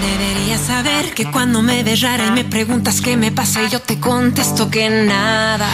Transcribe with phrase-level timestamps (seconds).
[0.00, 3.98] Deberías saber que cuando me ves rara y me preguntas qué me pasa yo te
[3.98, 5.68] contesto que nada,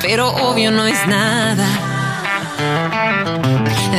[0.00, 1.66] pero obvio no es nada.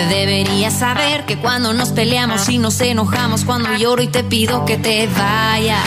[0.09, 4.77] Deberías saber que cuando nos peleamos y nos enojamos, cuando lloro y te pido que
[4.77, 5.85] te vayas,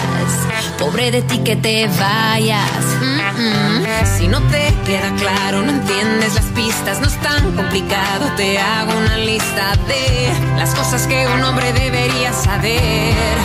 [0.79, 2.71] pobre de ti que te vayas.
[3.01, 3.72] Mm, mm.
[4.19, 8.97] Si no te queda claro, no entiendes las pistas, no es tan complicado, te hago
[8.97, 13.37] una lista de las cosas que un hombre debería saber.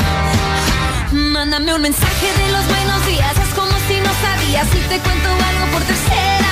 [1.12, 5.30] Mándame un mensaje de los buenos días, es como si no sabías y te cuento
[5.30, 6.47] algo por tercera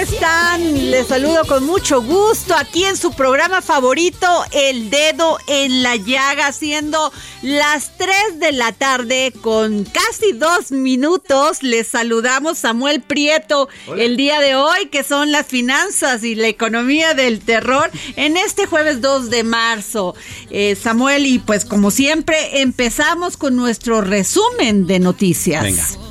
[0.00, 0.90] están?
[0.90, 6.52] Les saludo con mucho gusto aquí en su programa favorito, El Dedo en la Llaga,
[6.52, 7.12] siendo
[7.42, 11.62] las 3 de la tarde con casi dos minutos.
[11.62, 13.68] Les saludamos Samuel Prieto
[13.98, 18.66] el día de hoy, que son las finanzas y la economía del terror, en este
[18.66, 20.14] jueves 2 de marzo.
[20.50, 25.62] Eh, Samuel, y pues como siempre, empezamos con nuestro resumen de noticias.
[25.62, 26.09] Venga.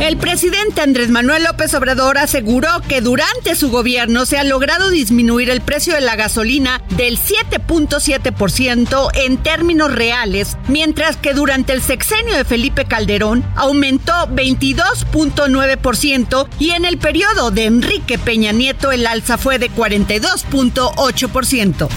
[0.00, 5.50] El presidente Andrés Manuel López Obrador aseguró que durante su gobierno se ha logrado disminuir
[5.50, 12.34] el precio de la gasolina del 7.7% en términos reales, mientras que durante el sexenio
[12.34, 19.36] de Felipe Calderón aumentó 22.9% y en el periodo de Enrique Peña Nieto el alza
[19.36, 21.88] fue de 42.8%.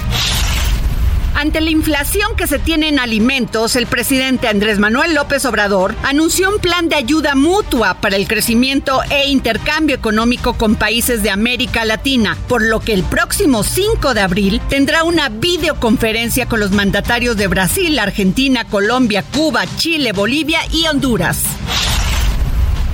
[1.35, 6.49] Ante la inflación que se tiene en alimentos, el presidente Andrés Manuel López Obrador anunció
[6.49, 11.85] un plan de ayuda mutua para el crecimiento e intercambio económico con países de América
[11.85, 17.35] Latina, por lo que el próximo 5 de abril tendrá una videoconferencia con los mandatarios
[17.35, 21.39] de Brasil, Argentina, Colombia, Cuba, Chile, Bolivia y Honduras.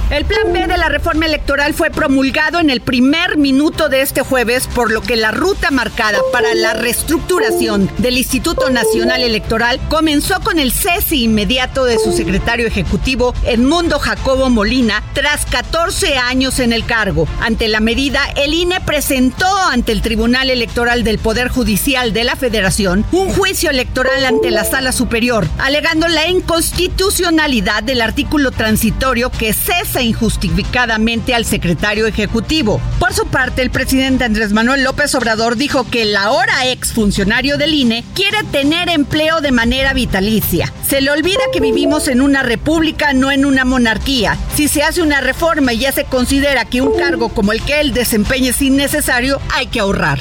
[0.10, 4.22] El plan B de la reforma electoral fue promulgado en el primer minuto de este
[4.22, 10.40] jueves, por lo que la ruta marcada para la reestructuración del Instituto Nacional Electoral comenzó
[10.40, 16.74] con el cese inmediato de su secretario ejecutivo, Edmundo Jacobo Molina, tras 14 años en
[16.74, 17.28] el cargo.
[17.40, 22.36] Ante la medida, el INE presentó ante el Tribunal Electoral del Poder Judicial de la
[22.36, 29.54] Federación un juicio electoral ante la Sala Superior, alegando la inconstitucionalidad del artículo transitorio que
[29.54, 32.82] cesa injustificadamente al secretario ejecutivo.
[33.00, 37.58] Por su parte, el presidente Andrés Manuel López Obrador dijo que el ahora ex funcionario
[37.58, 40.72] del INE quiere tener empleo de manera vitalicia.
[40.88, 44.38] Se le olvida que vivimos en una república, no en una monarquía.
[44.56, 47.80] Si se hace una reforma y ya se considera que un cargo como el que
[47.80, 50.20] él desempeña es innecesario, hay que ahorrar.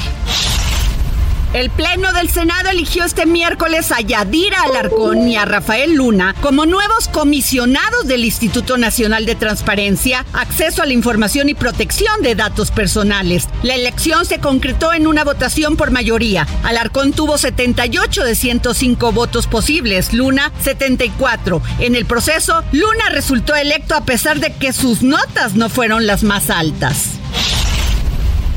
[1.55, 6.67] El Pleno del Senado eligió este miércoles a Yadira Alarcón y a Rafael Luna como
[6.67, 12.71] nuevos comisionados del Instituto Nacional de Transparencia, Acceso a la Información y Protección de Datos
[12.71, 13.49] Personales.
[13.63, 16.47] La elección se concretó en una votación por mayoría.
[16.65, 21.63] Alarcón tuvo 78 de 105 votos posibles, Luna 74.
[21.79, 26.25] En el proceso, Luna resultó electo a pesar de que sus notas no fueron las
[26.25, 27.18] más altas.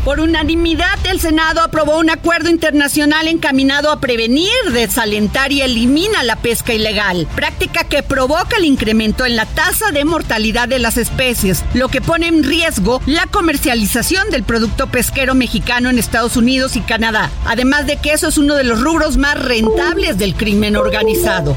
[0.03, 6.38] Por unanimidad, el Senado aprobó un acuerdo internacional encaminado a prevenir, desalentar y eliminar la
[6.38, 11.63] pesca ilegal, práctica que provoca el incremento en la tasa de mortalidad de las especies,
[11.75, 16.81] lo que pone en riesgo la comercialización del producto pesquero mexicano en Estados Unidos y
[16.81, 21.56] Canadá, además de que eso es uno de los rubros más rentables del crimen organizado.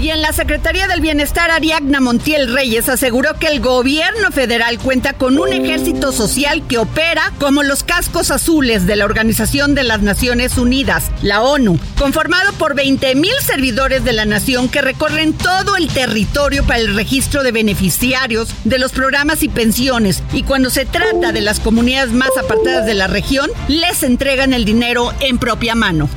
[0.00, 5.14] Y en la Secretaría del Bienestar, Ariadna Montiel Reyes aseguró que el gobierno federal cuenta
[5.14, 10.02] con un ejército social que opera como los cascos azules de la Organización de las
[10.02, 15.76] Naciones Unidas, la ONU, conformado por 20 mil servidores de la nación que recorren todo
[15.76, 20.22] el territorio para el registro de beneficiarios de los programas y pensiones.
[20.34, 24.66] Y cuando se trata de las comunidades más apartadas de la región, les entregan el
[24.66, 26.10] dinero en propia mano.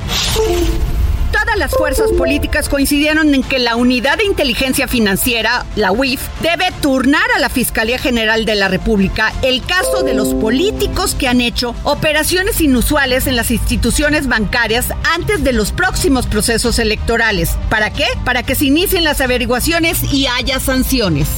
[1.32, 6.72] Todas las fuerzas políticas coincidieron en que la Unidad de Inteligencia Financiera, la UIF, debe
[6.80, 11.40] turnar a la Fiscalía General de la República el caso de los políticos que han
[11.40, 17.56] hecho operaciones inusuales en las instituciones bancarias antes de los próximos procesos electorales.
[17.68, 18.06] ¿Para qué?
[18.24, 21.28] Para que se inicien las averiguaciones y haya sanciones.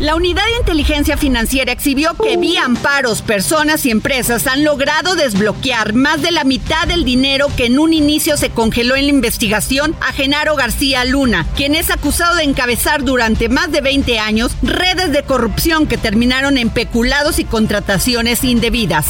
[0.00, 5.92] La unidad de inteligencia financiera exhibió que vía amparos, personas y empresas han logrado desbloquear
[5.94, 9.94] más de la mitad del dinero que en un inicio se congeló en la investigación
[10.00, 15.12] a Genaro García Luna, quien es acusado de encabezar durante más de 20 años redes
[15.12, 19.06] de corrupción que terminaron en peculados y contrataciones indebidas.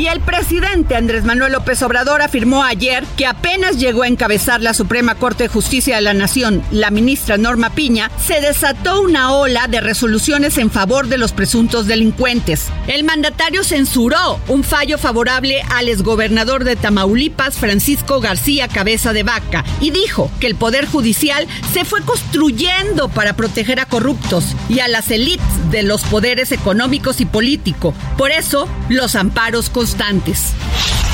[0.00, 4.72] Y el presidente Andrés Manuel López Obrador afirmó ayer que apenas llegó a encabezar la
[4.72, 9.66] Suprema Corte de Justicia de la Nación, la ministra Norma Piña, se desató una ola
[9.68, 12.68] de resoluciones en favor de los presuntos delincuentes.
[12.86, 19.66] El mandatario censuró un fallo favorable al exgobernador de Tamaulipas, Francisco García Cabeza de Vaca,
[19.82, 24.88] y dijo que el Poder Judicial se fue construyendo para proteger a corruptos y a
[24.88, 27.94] las élites de los poderes económicos y políticos.
[28.16, 31.09] Por eso, los amparos constantes.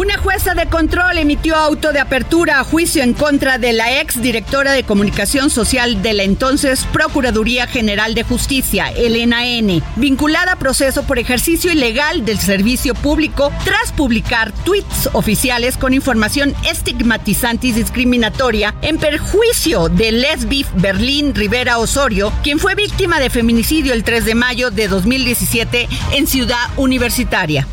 [0.00, 4.22] Una jueza de control emitió auto de apertura a juicio en contra de la ex
[4.22, 10.58] directora de comunicación social de la entonces Procuraduría General de Justicia, Elena N., vinculada a
[10.58, 17.72] proceso por ejercicio ilegal del servicio público tras publicar tweets oficiales con información estigmatizante y
[17.72, 24.24] discriminatoria en perjuicio de Lesbif Berlín Rivera Osorio, quien fue víctima de feminicidio el 3
[24.24, 27.66] de mayo de 2017 en Ciudad Universitaria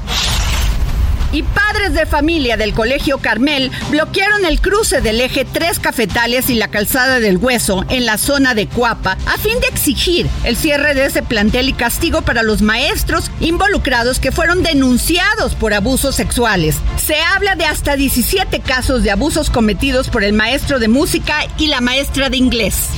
[1.32, 6.56] y padres de familia del Colegio Carmel bloquearon el cruce del eje Tres Cafetales y
[6.56, 10.94] la calzada del Hueso en la zona de Cuapa a fin de exigir el cierre
[10.94, 16.78] de ese plantel y castigo para los maestros involucrados que fueron denunciados por abusos sexuales.
[17.04, 21.68] Se habla de hasta 17 casos de abusos cometidos por el maestro de música y
[21.68, 22.90] la maestra de inglés.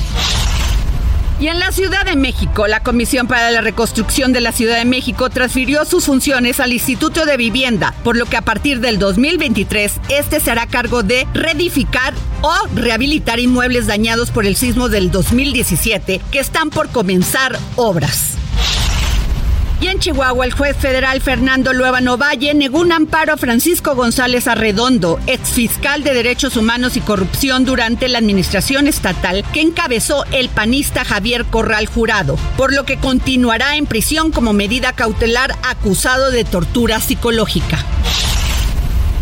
[1.40, 4.84] Y en la Ciudad de México, la Comisión para la Reconstrucción de la Ciudad de
[4.84, 10.00] México transfirió sus funciones al Instituto de Vivienda, por lo que a partir del 2023
[10.10, 16.20] este se hará cargo de reedificar o rehabilitar inmuebles dañados por el sismo del 2017
[16.30, 18.36] que están por comenzar obras.
[19.80, 24.46] Y en Chihuahua, el juez federal Fernando Luevano Valle negó un amparo a Francisco González
[24.46, 31.04] Arredondo, exfiscal de Derechos Humanos y Corrupción durante la administración estatal que encabezó el panista
[31.04, 37.00] Javier Corral Jurado, por lo que continuará en prisión como medida cautelar acusado de tortura
[37.00, 37.78] psicológica.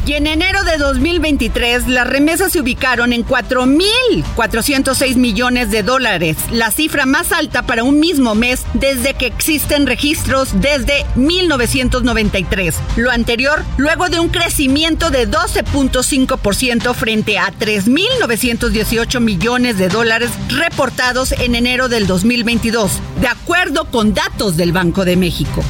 [0.09, 6.71] Y en enero de 2023, las remesas se ubicaron en 4.406 millones de dólares, la
[6.71, 12.75] cifra más alta para un mismo mes desde que existen registros desde 1993.
[12.97, 21.33] Lo anterior, luego de un crecimiento de 12.5% frente a 3.918 millones de dólares reportados
[21.33, 25.63] en enero del 2022, de acuerdo con datos del Banco de México.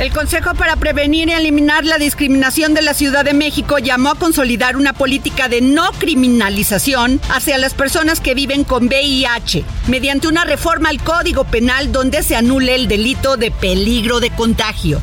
[0.00, 4.14] El Consejo para Prevenir y Eliminar la Discriminación de la Ciudad de México llamó a
[4.14, 10.46] consolidar una política de no criminalización hacia las personas que viven con VIH, mediante una
[10.46, 15.02] reforma al Código Penal donde se anule el delito de peligro de contagio.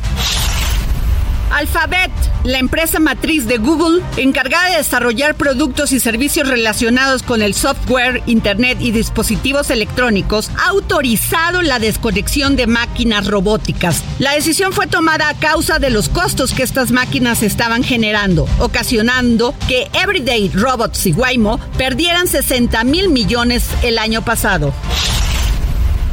[1.50, 2.10] Alphabet,
[2.44, 8.22] la empresa matriz de Google, encargada de desarrollar productos y servicios relacionados con el software,
[8.26, 14.02] Internet y dispositivos electrónicos, ha autorizado la desconexión de máquinas robóticas.
[14.18, 19.54] La decisión fue tomada a causa de los costos que estas máquinas estaban generando, ocasionando
[19.66, 24.72] que Everyday Robots y Waymo perdieran 60 mil millones el año pasado.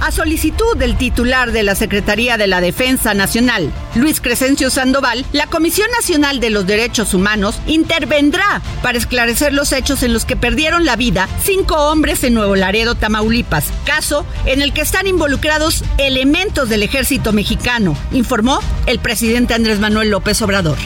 [0.06, 5.48] A solicitud del titular de la Secretaría de la Defensa Nacional, Luis Crescencio Sandoval, la
[5.48, 10.86] Comisión Nacional de los Derechos Humanos intervendrá para esclarecer los hechos en los que perdieron
[10.86, 16.70] la vida cinco hombres en Nuevo Laredo, Tamaulipas, caso en el que están involucrados elementos
[16.70, 20.78] del ejército mexicano, informó el presidente Andrés Manuel López Obrador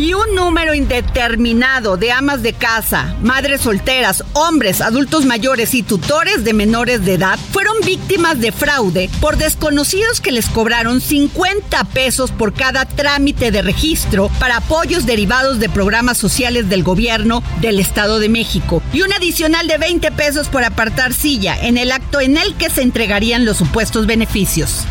[0.00, 6.42] y un número indeterminado de amas de casa, madres solteras, hombres, adultos mayores y tutores
[6.42, 12.30] de menores de edad fueron víctimas de fraude por desconocidos que les cobraron 50 pesos
[12.30, 18.20] por cada trámite de registro para apoyos derivados de programas sociales del gobierno del Estado
[18.20, 22.38] de México y un adicional de 20 pesos por apartar silla en el acto en
[22.38, 24.86] el que se entregarían los supuestos beneficios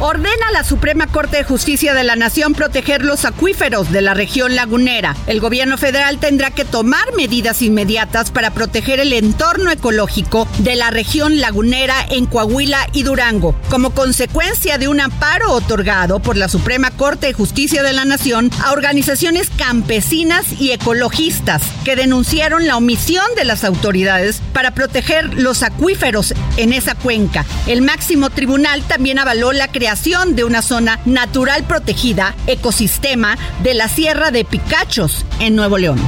[0.00, 4.54] ordena la Suprema Corte de Justicia de la Nación proteger los acuíferos de la región
[4.54, 5.16] lagunera.
[5.26, 10.90] El gobierno federal tendrá que tomar medidas inmediatas para proteger el entorno ecológico de la
[10.90, 16.90] región lagunera en Coahuila y Durango, como consecuencia de un amparo otorgado por la Suprema
[16.92, 23.26] Corte de Justicia de la Nación a organizaciones campesinas y ecologistas que denunciaron la omisión
[23.36, 27.44] de las autoridades para proteger los acuíferos en esa cuenca.
[27.66, 33.88] El máximo tribunal también avaló la creación de una zona natural protegida, ecosistema de la
[33.88, 35.98] Sierra de Picachos, en Nuevo León.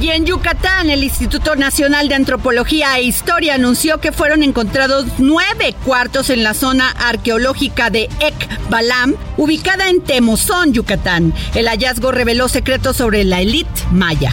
[0.00, 5.74] Y en Yucatán, el Instituto Nacional de Antropología e Historia anunció que fueron encontrados nueve
[5.84, 11.34] cuartos en la zona arqueológica de Ekbalam, ubicada en Temozón, Yucatán.
[11.56, 14.32] El hallazgo reveló secretos sobre la élite maya.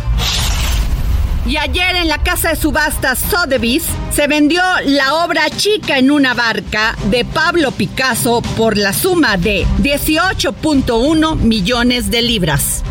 [1.46, 6.34] Y ayer en la casa de subastas Sotheby's se vendió la obra chica en una
[6.34, 12.84] barca de Pablo Picasso por la suma de 18.1 millones de libras.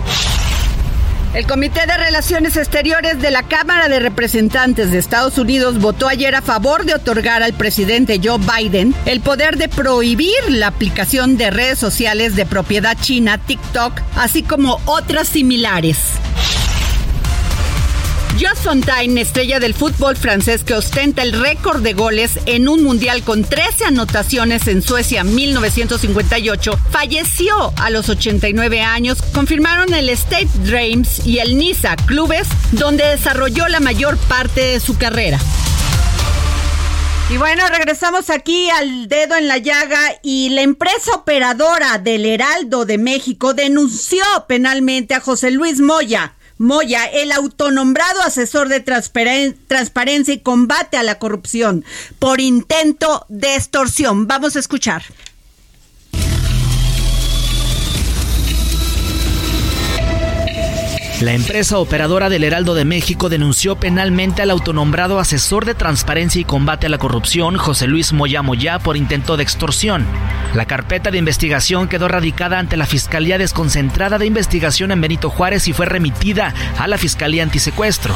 [1.34, 6.34] El Comité de Relaciones Exteriores de la Cámara de Representantes de Estados Unidos votó ayer
[6.34, 11.50] a favor de otorgar al presidente Joe Biden el poder de prohibir la aplicación de
[11.50, 15.98] redes sociales de propiedad china TikTok, así como otras similares.
[18.46, 23.42] Fontaine, estrella del fútbol francés que ostenta el récord de goles en un mundial con
[23.42, 31.38] 13 anotaciones en Suecia 1958, falleció a los 89 años, confirmaron el State Dreams y
[31.38, 35.38] el Niza, clubes donde desarrolló la mayor parte de su carrera.
[37.30, 42.84] Y bueno, regresamos aquí al dedo en la llaga y la empresa operadora del Heraldo
[42.84, 50.40] de México denunció penalmente a José Luis Moya Moya, el autonombrado asesor de transparencia y
[50.40, 51.84] combate a la corrupción
[52.18, 54.26] por intento de extorsión.
[54.26, 55.04] Vamos a escuchar.
[61.20, 66.44] La empresa operadora del Heraldo de México denunció penalmente al autonombrado asesor de transparencia y
[66.44, 70.06] combate a la corrupción, José Luis Moya Moya, por intento de extorsión.
[70.54, 75.66] La carpeta de investigación quedó radicada ante la Fiscalía Desconcentrada de Investigación en Benito Juárez
[75.66, 78.14] y fue remitida a la Fiscalía Antisecuestro.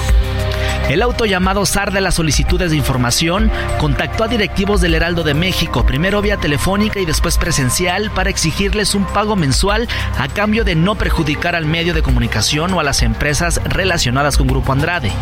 [0.89, 5.33] El auto llamado SAR de las solicitudes de información contactó a directivos del Heraldo de
[5.33, 10.75] México, primero vía telefónica y después presencial, para exigirles un pago mensual a cambio de
[10.75, 15.13] no perjudicar al medio de comunicación o a las empresas relacionadas con Grupo Andrade.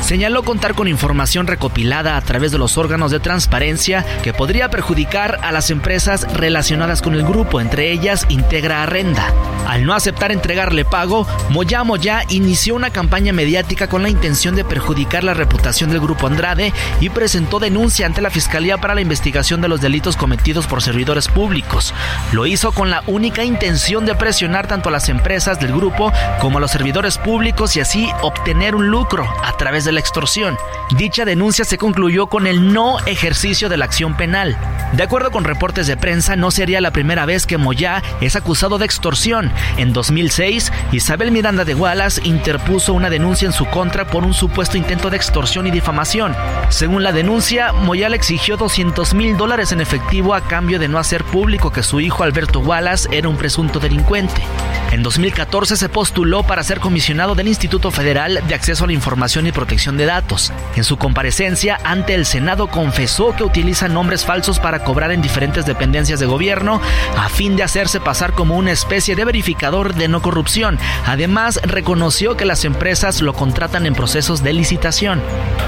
[0.00, 5.38] Señaló contar con información recopilada a través de los órganos de transparencia que podría perjudicar
[5.42, 9.32] a las empresas relacionadas con el grupo, entre ellas Integra Arrenda.
[9.68, 14.64] Al no aceptar entregarle pago, Moya Moya inició una campaña mediática con la intención de
[14.64, 19.60] perjudicar la reputación del grupo Andrade y presentó denuncia ante la Fiscalía para la investigación
[19.60, 21.92] de los delitos cometidos por servidores públicos.
[22.32, 26.58] Lo hizo con la única intención de presionar tanto a las empresas del grupo como
[26.58, 30.56] a los servidores públicos y así obtener un lucro a través de la extorsión.
[30.96, 34.56] Dicha denuncia se concluyó con el no ejercicio de la acción penal.
[34.92, 38.78] De acuerdo con reportes de prensa, no sería la primera vez que Moyá es acusado
[38.78, 39.50] de extorsión.
[39.78, 44.76] En 2006, Isabel Miranda de Wallace interpuso una denuncia en su contra por un supuesto
[44.76, 46.36] intento de extorsión y difamación.
[46.68, 50.98] Según la denuncia, Moyá le exigió 200 mil dólares en efectivo a cambio de no
[50.98, 54.42] hacer público que su hijo Alberto Wallace era un presunto delincuente.
[54.90, 59.46] En 2014 se postuló para ser comisionado del Instituto Federal de Acceso a la Información
[59.46, 60.52] y Protección de Datos.
[60.76, 65.64] En su comparecencia ante el Senado confesó que utiliza nombres falsos para cobrar en diferentes
[65.64, 66.82] dependencias de gobierno
[67.16, 70.78] a fin de hacerse pasar como una especie de verificador de no corrupción.
[71.06, 74.81] Además, reconoció que las empresas lo contratan en procesos de licitación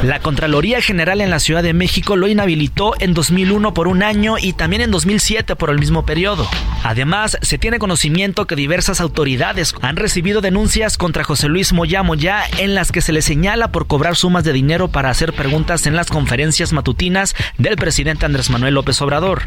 [0.02, 4.38] La Contraloría General en la Ciudad de México lo inhabilitó en 2001 por un año
[4.40, 6.48] y también en 2007 por el mismo periodo.
[6.82, 12.42] Además, se tiene conocimiento que diversas autoridades han recibido denuncias contra José Luis Moya Moya
[12.58, 15.94] en las que se le señala por cobrar sumas de dinero para hacer preguntas en
[15.94, 19.42] las conferencias matutinas del presidente Andrés Manuel López Obrador.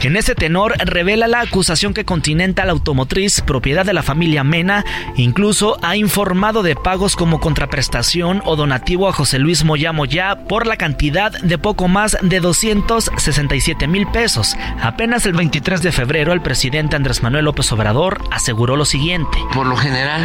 [0.00, 4.84] En ese tenor revela la acusación que Continental Automotriz, propiedad de la familia Mena,
[5.16, 10.66] incluso ha informado de pagos como contraprestación o donativo a José Luis Moya Moya por
[10.66, 14.56] la cantidad de poco más de 267 mil pesos.
[14.80, 19.38] Apenas el 23 de febrero el presidente Andrés Manuel López Obrador aseguró lo siguiente.
[19.54, 20.22] Por lo general,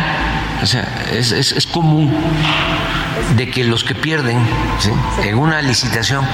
[0.61, 2.13] o sea, es, común
[3.35, 4.37] de que los que pierden
[5.23, 6.25] en una licitación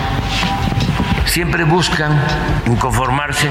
[1.25, 2.21] siempre buscan
[2.67, 3.49] inconformarse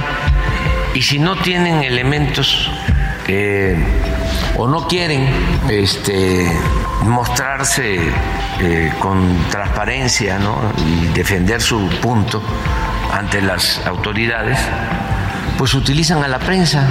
[0.95, 2.71] y si no tienen elementos
[4.57, 5.27] o no quieren
[5.71, 6.53] este,
[7.05, 7.99] mostrarse
[8.61, 10.39] eh, con transparencia
[10.79, 12.43] y defender su punto
[13.13, 14.59] ante las autoridades,
[15.59, 16.89] pues utilizan a la prensa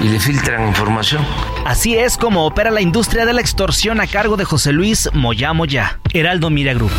[0.00, 1.24] y le filtran información.
[1.64, 5.52] Así es como opera la industria de la extorsión a cargo de José Luis Moya
[5.52, 6.92] Moya, Heraldo Mira Group.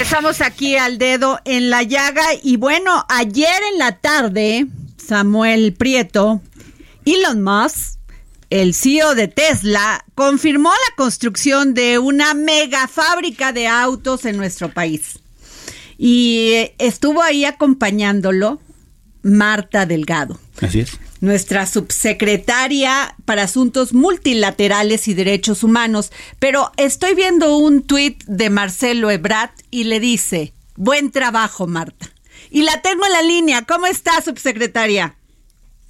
[0.00, 4.66] Estamos aquí al dedo en la llaga y bueno, ayer en la tarde,
[4.98, 6.40] Samuel Prieto,
[7.04, 7.98] Elon Musk,
[8.50, 14.72] el CEO de Tesla, confirmó la construcción de una mega fábrica de autos en nuestro
[14.72, 15.18] país.
[15.98, 18.60] Y estuvo ahí acompañándolo
[19.22, 20.38] Marta Delgado.
[20.60, 28.22] Así es nuestra subsecretaria para Asuntos Multilaterales y Derechos Humanos, pero estoy viendo un tuit
[28.24, 32.10] de Marcelo Ebrat y le dice, buen trabajo, Marta.
[32.50, 33.62] Y la tengo en la línea.
[33.62, 35.16] ¿Cómo está, subsecretaria?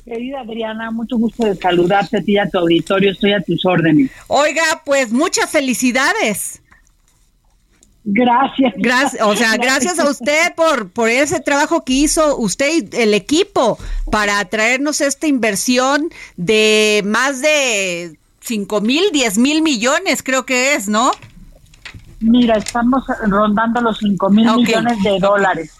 [0.07, 3.11] Querida Adriana, mucho gusto de saludarte a ti y a tu auditorio.
[3.11, 4.09] Estoy a tus órdenes.
[4.29, 6.63] Oiga, pues muchas felicidades.
[8.05, 8.73] Gracias.
[8.77, 13.15] Gracias, o sea, gracias a usted por, por ese trabajo que hizo usted y el
[13.15, 13.79] equipo
[14.13, 20.87] para traernos esta inversión de más de 5 mil, 10 mil millones, creo que es,
[20.87, 21.11] ¿no?
[22.21, 25.73] Mira, estamos rondando los 5 mil millones de dólares.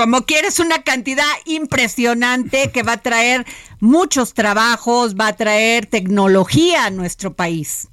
[0.00, 3.44] Como quieres, una cantidad impresionante que va a traer
[3.80, 7.90] muchos trabajos, va a traer tecnología a nuestro país.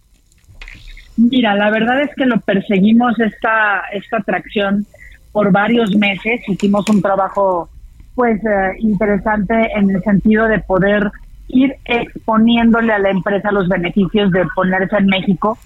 [1.17, 4.85] Mira, la verdad es que lo perseguimos esta, esta atracción
[5.33, 6.39] por varios meses.
[6.47, 7.67] Hicimos un trabajo
[8.15, 11.11] pues eh, interesante en el sentido de poder
[11.49, 15.57] ir exponiéndole a la empresa los beneficios de ponerse en México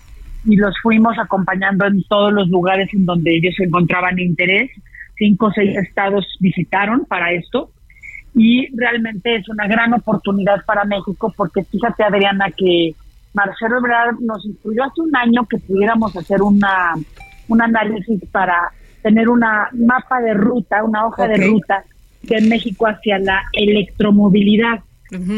[0.46, 4.72] y los fuimos acompañando en todos los lugares en donde ellos encontraban interés.
[5.22, 7.70] Cinco o seis estados visitaron para esto
[8.34, 12.96] y realmente es una gran oportunidad para México porque fíjate Adriana que
[13.36, 16.96] Marcelo Ebrard nos instruyó hace un año que pudiéramos hacer una
[17.50, 18.72] un análisis para
[19.04, 21.84] tener una mapa de ruta, una hoja de ruta
[22.24, 24.80] de México hacia la electromovilidad.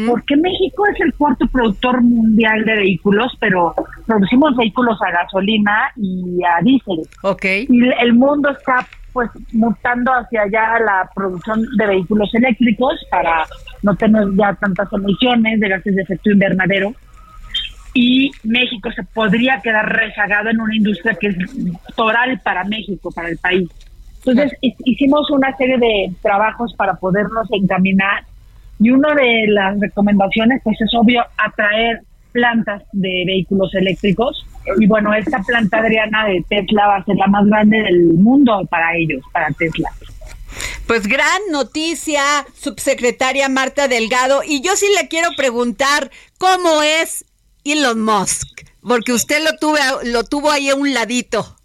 [0.06, 3.74] Porque México es el cuarto productor mundial de vehículos, pero
[4.06, 7.00] producimos vehículos a gasolina y a diésel.
[7.22, 7.66] Okay.
[7.68, 13.46] Y el mundo está pues mutando hacia allá la producción de vehículos eléctricos para
[13.82, 16.92] no tener ya tantas emisiones de gases de efecto invernadero.
[17.94, 21.36] Y México se podría quedar rezagado en una industria que es
[21.94, 23.70] toral para México, para el país.
[24.26, 28.24] Entonces hicimos una serie de trabajos para podernos encaminar
[28.80, 32.00] y una de las recomendaciones pues es obvio atraer
[32.32, 34.44] plantas de vehículos eléctricos
[34.78, 38.66] y bueno, esta planta Adriana de Tesla va a ser la más grande del mundo
[38.70, 39.90] para ellos, para Tesla.
[40.86, 42.22] Pues gran noticia,
[42.54, 44.42] subsecretaria Marta Delgado.
[44.46, 47.24] Y yo sí le quiero preguntar, ¿cómo es
[47.64, 48.48] Elon Musk?
[48.86, 51.56] Porque usted lo, tuve, lo tuvo ahí a un ladito.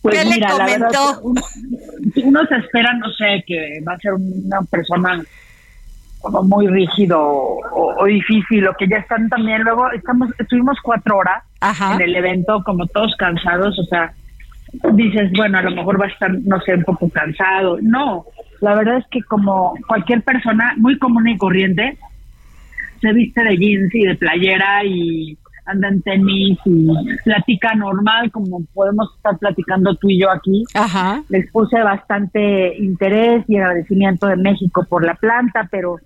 [0.00, 1.20] Pues ¿Qué le comentó?
[1.22, 5.24] uno, se espera, no sé, que va a ser una persona
[6.20, 11.44] como muy rígido o, difícil, o que ya están también, luego estamos estuvimos cuatro horas
[11.94, 14.12] en el evento, como todos cansados, o sea,
[14.92, 17.78] dices, bueno, a lo mejor va a estar, no sé, un poco cansado.
[17.80, 18.24] No,
[18.60, 21.98] la verdad es que como cualquier persona muy común y corriente,
[23.00, 26.88] se viste de jeans y de playera y anda en tenis y
[27.24, 30.64] platica normal como podemos estar platicando tú y yo aquí.
[30.74, 31.22] Ajá.
[31.28, 35.96] Les puse bastante interés y agradecimiento de México por la planta, pero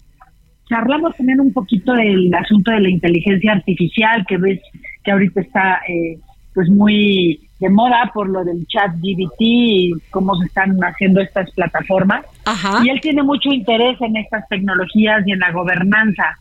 [0.69, 4.61] charlamos también un poquito del asunto de la inteligencia artificial que ves
[5.05, 6.19] que ahorita está eh,
[6.55, 11.51] pues muy de moda por lo del chat GBT y cómo se están haciendo estas
[11.53, 12.25] plataformas.
[12.45, 12.81] Ajá.
[12.85, 16.37] Y él tiene mucho interés en estas tecnologías y en la gobernanza.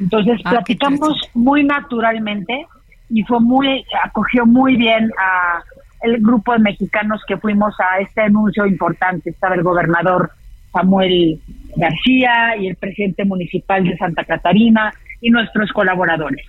[0.00, 2.66] Entonces ah, platicamos muy naturalmente
[3.10, 5.62] y fue muy, acogió muy bien a
[6.02, 9.30] el grupo de mexicanos que fuimos a este anuncio importante.
[9.30, 10.32] Estaba el gobernador
[10.72, 11.40] Samuel
[11.76, 16.44] García y el presidente municipal de Santa Catarina y nuestros colaboradores.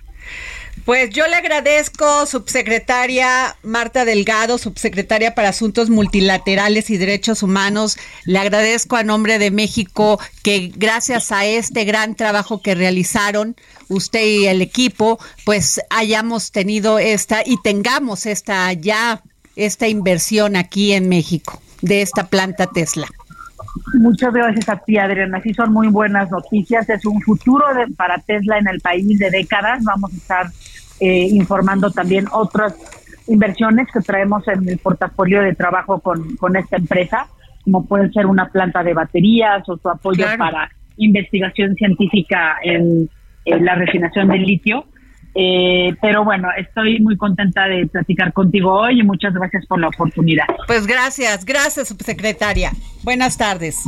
[0.84, 7.96] Pues yo le agradezco, subsecretaria Marta Delgado, subsecretaria para Asuntos Multilaterales y Derechos Humanos.
[8.26, 13.56] Le agradezco a nombre de México que gracias a este gran trabajo que realizaron
[13.88, 19.22] usted y el equipo, pues hayamos tenido esta y tengamos esta ya,
[19.56, 23.06] esta inversión aquí en México de esta planta Tesla.
[23.94, 25.40] Muchas gracias a ti, Adriana.
[25.42, 26.88] Sí, son muy buenas noticias.
[26.88, 27.64] Es un futuro
[27.96, 29.82] para Tesla en el país de décadas.
[29.82, 30.46] Vamos a estar
[31.00, 32.74] eh, informando también otras
[33.26, 37.26] inversiones que traemos en el portafolio de trabajo con, con esta empresa,
[37.62, 43.08] como puede ser una planta de baterías o su apoyo para investigación científica en,
[43.44, 44.84] en la refinación del litio.
[45.36, 49.88] Eh, pero bueno, estoy muy contenta de platicar contigo hoy y muchas gracias por la
[49.88, 50.46] oportunidad.
[50.68, 52.70] Pues gracias, gracias, subsecretaria.
[53.02, 53.82] Buenas tardes.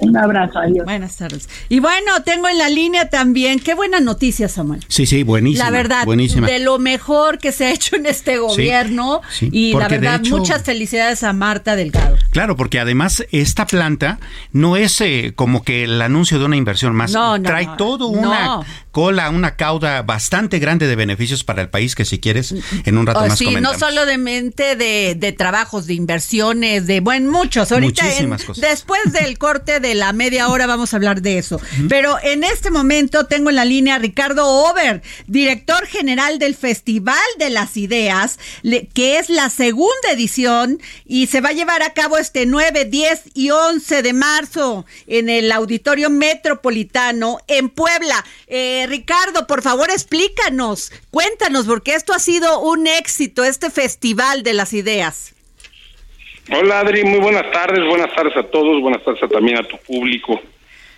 [0.00, 0.84] Un abrazo, adiós.
[0.84, 1.48] Buenas tardes.
[1.68, 4.84] Y bueno, tengo en la línea también, qué buena noticia, Samuel.
[4.88, 5.64] Sí, sí, buenísima.
[5.64, 6.46] La verdad, buenísima.
[6.46, 9.20] de lo mejor que se ha hecho en este gobierno.
[9.40, 12.16] y la verdad, muchas felicidades a Marta Delgado.
[12.30, 14.18] Claro, porque además esta planta
[14.52, 17.12] no es eh, como que el anuncio de una inversión más.
[17.12, 21.94] No, no, Trae todo una cola, una cauda bastante grande de beneficios para el país
[21.94, 25.32] que si quieres en un rato oh, más sí, no solo de mente de, de,
[25.32, 27.70] trabajos, de inversiones, de buen muchos.
[27.70, 28.68] Ahorita Muchísimas cosas.
[28.68, 31.60] después del corte de la media hora vamos a hablar de eso.
[31.88, 37.16] Pero en este momento tengo en la línea a Ricardo Ober, director general del Festival
[37.38, 38.38] de las Ideas,
[38.92, 43.22] que es la segunda edición y se va a llevar a cabo este 9, 10
[43.34, 48.24] y 11 de marzo en el Auditorio Metropolitano en Puebla.
[48.46, 54.54] Eh, Ricardo, por favor, explícanos, cuéntanos, porque esto ha sido un éxito, este Festival de
[54.54, 55.34] las Ideas.
[56.52, 60.40] Hola Adri, muy buenas tardes, buenas tardes a todos, buenas tardes también a tu público.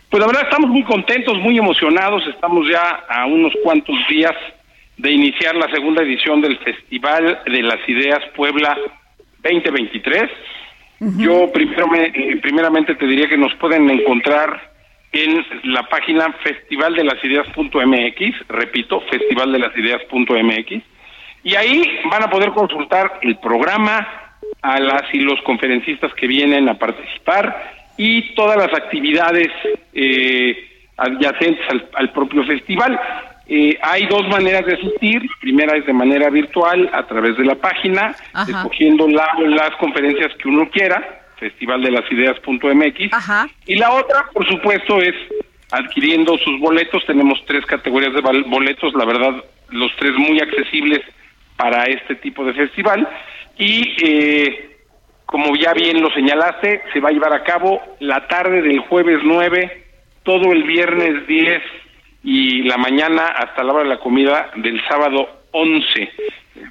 [0.08, 4.34] Pues la verdad estamos muy contentos, muy emocionados, estamos ya a unos cuantos días
[4.96, 8.78] de iniciar la segunda edición del Festival de las Ideas Puebla
[9.42, 10.30] 2023.
[11.18, 14.71] Yo primero me, primeramente te diría que nos pueden encontrar
[15.12, 20.82] en la página festivaldelasideas.mx, repito, festivaldelasideas.mx,
[21.44, 24.22] y ahí van a poder consultar el programa,
[24.62, 29.48] a las y los conferencistas que vienen a participar y todas las actividades
[29.92, 30.56] eh,
[30.96, 32.98] adyacentes al, propio festival.
[33.48, 35.22] Eh, hay dos maneras de asistir.
[35.40, 38.14] Primera es de manera virtual a través de la página,
[38.48, 43.10] escogiendo las conferencias que uno quiera, festivaldelasideas.mx.
[43.66, 45.14] Y la otra, por supuesto, es
[45.70, 47.04] adquiriendo sus boletos.
[47.06, 51.00] Tenemos tres categorías de boletos, la verdad, los tres muy accesibles
[51.56, 53.08] para este tipo de festival.
[53.58, 54.76] Y eh,
[55.26, 59.18] como ya bien lo señalaste, se va a llevar a cabo la tarde del jueves
[59.24, 59.84] 9,
[60.22, 61.62] todo el viernes 10
[62.22, 66.08] y la mañana hasta la hora de la comida del sábado 11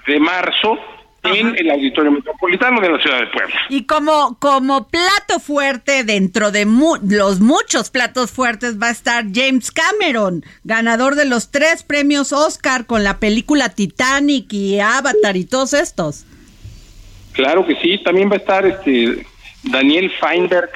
[0.08, 0.80] de marzo
[1.24, 3.56] en el Auditorio Metropolitano de la Ciudad de Puebla.
[3.70, 9.72] Y como, como plato fuerte dentro de los muchos platos fuertes va a estar James
[9.72, 15.74] Cameron, ganador de los tres premios Oscar con la película Titanic y Avatar y todos
[15.74, 16.26] estos.
[17.34, 19.26] Claro que sí, también va a estar este
[19.64, 20.72] Daniel Feinberg,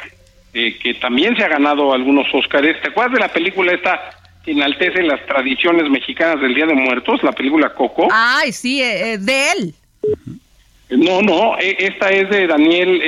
[0.53, 2.81] eh, que también se ha ganado algunos Óscares.
[2.81, 3.99] ¿Te acuerdas de la película esta
[4.43, 8.08] que enaltece las tradiciones mexicanas del Día de Muertos, la película Coco?
[8.12, 9.75] Ay, sí, eh, eh, de él.
[10.89, 13.02] No, no, esta es de Daniel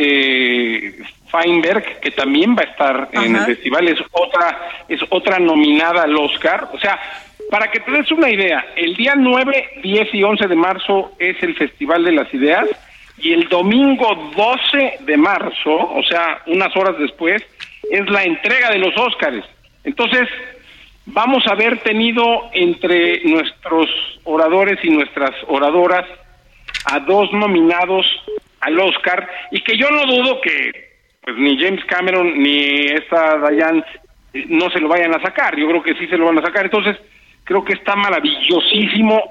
[1.31, 6.15] Feinberg, que también va a estar en el festival, es otra, es otra nominada al
[6.15, 6.69] Oscar.
[6.73, 6.99] O sea,
[7.49, 11.41] para que te des una idea, el día 9, 10 y 11 de marzo es
[11.43, 12.67] el Festival de las Ideas
[13.19, 17.41] y el domingo 12 de marzo, o sea, unas horas después,
[17.89, 19.45] es la entrega de los Óscares.
[19.83, 20.27] Entonces,
[21.05, 23.87] vamos a haber tenido entre nuestros
[24.23, 26.05] oradores y nuestras oradoras
[26.85, 28.05] a dos nominados
[28.61, 30.87] al Oscar y que yo no dudo que
[31.21, 33.83] pues ni James Cameron ni esta Diane
[34.33, 36.41] eh, no se lo vayan a sacar, yo creo que sí se lo van a
[36.41, 36.97] sacar, entonces
[37.43, 39.21] creo que está maravillosísimo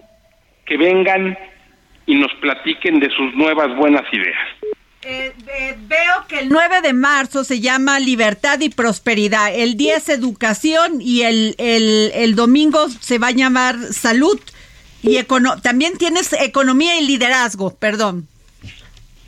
[0.64, 1.38] que vengan
[2.06, 4.38] y nos platiquen de sus nuevas buenas ideas.
[5.02, 10.08] Eh, eh, veo que el 9 de marzo se llama Libertad y Prosperidad, el 10
[10.08, 14.40] Educación y el, el, domingo se va a llamar Salud
[15.06, 15.22] y
[15.62, 18.26] también tienes Economía y Liderazgo, perdón.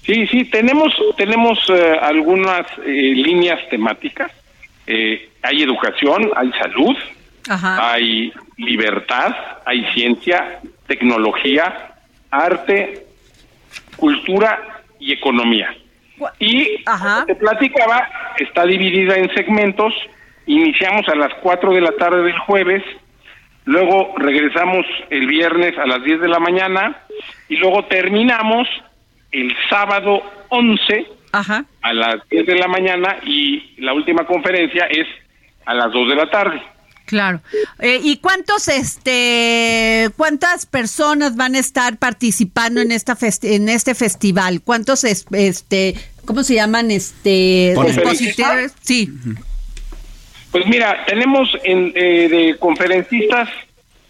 [0.05, 4.33] Sí, sí, tenemos, tenemos eh, algunas líneas temáticas.
[4.87, 6.97] hay educación, hay salud,
[7.49, 11.95] hay libertad, hay ciencia, tecnología,
[12.31, 13.07] arte,
[13.97, 15.75] cultura y economía.
[16.39, 16.83] Y
[17.27, 19.95] te platicaba, está dividida en segmentos.
[20.47, 22.83] Iniciamos a las 4 de la tarde del jueves,
[23.69, 27.03] luego regresamos el viernes a las 10 de la mañana
[27.51, 28.67] y luego terminamos
[29.31, 35.07] el sábado 11 a las 10 de la mañana y la última conferencia es
[35.67, 36.63] a las 2 de la tarde.
[37.05, 37.43] Claro.
[37.79, 44.63] Eh, ¿Y cuántos, este, cuántas personas van a estar participando en esta en este festival?
[44.63, 48.73] ¿Cuántos, este, cómo se llaman, este, expositores?
[48.81, 49.11] Sí.
[50.59, 53.49] Pues mira, tenemos en, eh, de conferencistas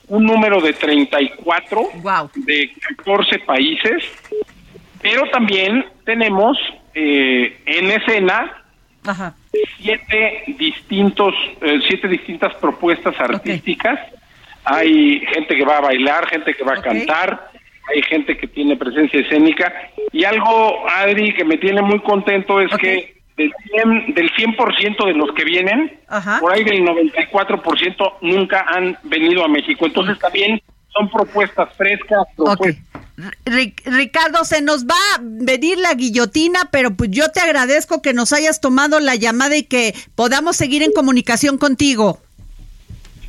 [0.07, 2.31] un número de 34 wow.
[2.37, 4.03] de 14 países,
[5.03, 6.57] pero también tenemos
[6.95, 8.65] eh, en escena
[9.77, 14.01] siete distintos, eh, siete distintas propuestas artísticas.
[14.65, 17.51] Hay gente que va a bailar, gente que va a cantar,
[17.95, 19.71] hay gente que tiene presencia escénica.
[20.13, 25.15] Y algo, Adri, que me tiene muy contento es que del 100%, del 100 de
[25.15, 25.99] los que vienen,
[26.41, 29.87] por ahí del 94% nunca han venido a México.
[29.87, 30.61] Entonces también
[30.93, 32.85] son propuestas frescas, propuestas
[33.85, 38.33] Ricardo, se nos va a venir la guillotina, pero pues yo te agradezco que nos
[38.33, 42.21] hayas tomado la llamada y que podamos seguir en comunicación contigo.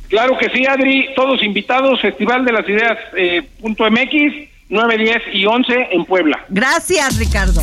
[0.08, 5.16] Claro que sí, Adri, todos invitados, Festival de las Ideas eh, punto MX, 9, 10
[5.32, 6.44] y 11 en Puebla.
[6.48, 7.60] Gracias, Ricardo.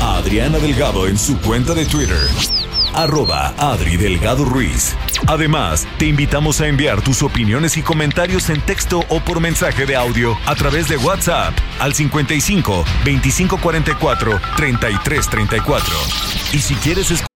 [0.00, 2.18] A Adriana Delgado en su cuenta de Twitter
[2.96, 4.96] arroba Adri Delgado Ruiz.
[5.26, 9.96] Además, te invitamos a enviar tus opiniones y comentarios en texto o por mensaje de
[9.96, 15.94] audio a través de WhatsApp al 55 2544 3334.
[16.52, 17.35] Y si quieres escuchar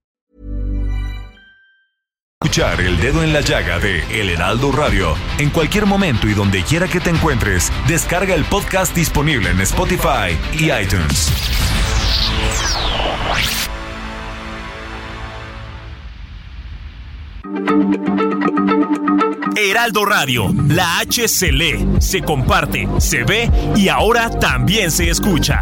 [2.43, 6.63] Escuchar el dedo en la llaga de El Heraldo Radio en cualquier momento y donde
[6.63, 7.71] quiera que te encuentres.
[7.87, 11.31] Descarga el podcast disponible en Spotify y iTunes.
[19.55, 25.61] Heraldo Radio, la H se lee, se comparte, se ve y ahora también se escucha.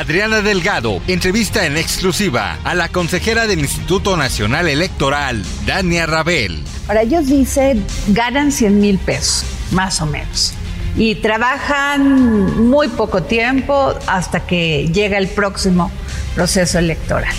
[0.00, 6.64] Adriana Delgado entrevista en exclusiva a la consejera del Instituto Nacional Electoral, Dania Rabel.
[6.88, 10.54] Ahora ellos dicen ganan 100 mil pesos, más o menos.
[10.96, 15.90] Y trabajan muy poco tiempo hasta que llega el próximo
[16.34, 17.34] proceso electoral.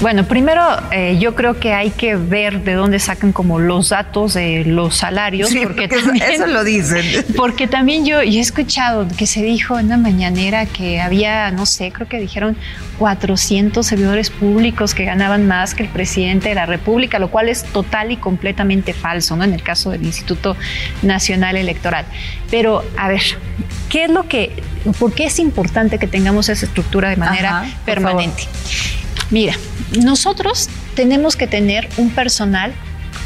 [0.00, 4.34] Bueno, primero eh, yo creo que hay que ver de dónde sacan como los datos
[4.34, 7.04] de los salarios, porque, también, eso lo dicen.
[7.36, 11.92] Porque también yo, he escuchado que se dijo en la mañanera que había, no sé,
[11.92, 12.56] creo que dijeron
[12.98, 17.64] 400 servidores públicos que ganaban más que el presidente de la República, lo cual es
[17.64, 19.44] total y completamente falso, ¿no?
[19.44, 20.56] En el caso del Instituto
[21.02, 22.04] Nacional Electoral.
[22.50, 23.22] Pero, a ver,
[23.88, 24.52] ¿qué es lo que,
[24.98, 28.44] por qué es importante que tengamos esa estructura de manera permanente?
[29.30, 29.54] Mira,
[30.02, 32.72] nosotros tenemos que tener un personal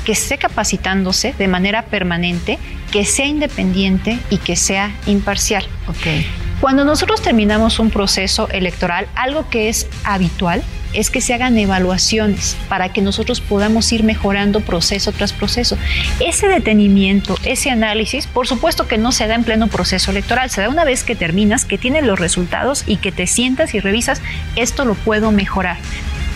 [0.04, 2.58] que esté capacitándose de manera permanente,
[2.90, 5.66] que sea independiente y que sea imparcial.
[5.86, 6.26] Okay.
[6.60, 10.62] Cuando nosotros terminamos un proceso electoral, algo que es habitual
[10.98, 15.78] es que se hagan evaluaciones para que nosotros podamos ir mejorando proceso tras proceso.
[16.18, 20.60] Ese detenimiento, ese análisis, por supuesto que no se da en pleno proceso electoral, se
[20.60, 24.20] da una vez que terminas, que tienes los resultados y que te sientas y revisas,
[24.56, 25.76] esto lo puedo mejorar.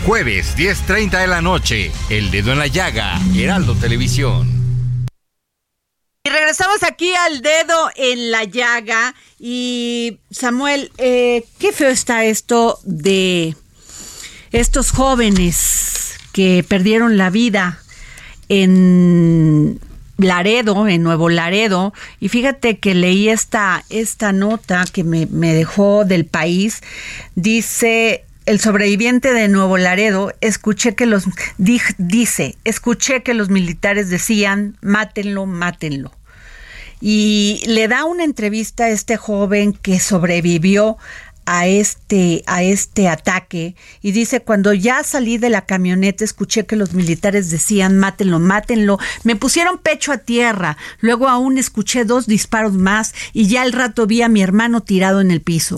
[0.05, 4.63] Jueves 10.30 de la noche, El Dedo en la Llaga, Heraldo Televisión.
[6.25, 9.13] Y regresamos aquí al dedo en la llaga.
[9.39, 13.57] Y Samuel, eh, qué feo está esto de
[14.53, 17.79] estos jóvenes que perdieron la vida
[18.49, 19.79] en
[20.17, 26.25] Laredo, en Nuevo Laredo, y fíjate que leí esta, esta nota que me, dejó del
[26.25, 26.81] país,
[27.35, 31.23] dice el sobreviviente de Nuevo Laredo, escuché que los
[31.57, 36.11] dice, escuché que los militares decían, mátenlo, mátenlo.
[37.01, 40.97] Y le da una entrevista a este joven que sobrevivió
[41.45, 46.75] a este, a este ataque y dice, cuando ya salí de la camioneta escuché que
[46.75, 52.73] los militares decían, mátenlo, mátenlo, me pusieron pecho a tierra, luego aún escuché dos disparos
[52.73, 55.77] más y ya al rato vi a mi hermano tirado en el piso.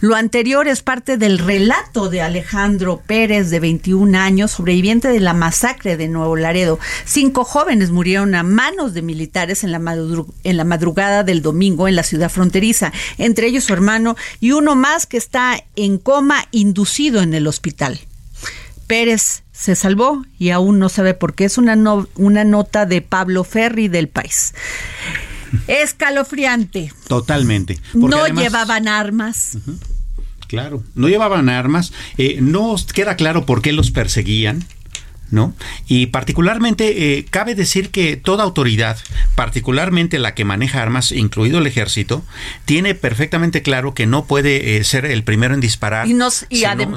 [0.00, 5.32] Lo anterior es parte del relato de Alejandro Pérez, de 21 años, sobreviviente de la
[5.32, 6.78] masacre de Nuevo Laredo.
[7.04, 9.78] Cinco jóvenes murieron a manos de militares en la,
[10.44, 14.74] en la madrugada del domingo en la ciudad fronteriza, entre ellos su hermano y uno
[14.74, 18.00] más que está en coma inducido en el hospital.
[18.86, 21.44] Pérez se salvó y aún no sabe por qué.
[21.44, 21.76] Es una,
[22.16, 24.52] una nota de Pablo Ferri del país.
[25.66, 26.92] Escalofriante.
[27.08, 27.78] Totalmente.
[27.94, 29.58] no llevaban armas.
[30.46, 31.92] Claro, no llevaban armas.
[32.18, 34.64] Eh, no queda claro por qué los perseguían.
[35.30, 35.54] ¿No?
[35.86, 38.98] Y particularmente, eh, cabe decir que toda autoridad,
[39.34, 42.24] particularmente la que maneja armas, incluido el ejército,
[42.64, 46.06] tiene perfectamente claro que no puede eh, ser el primero en disparar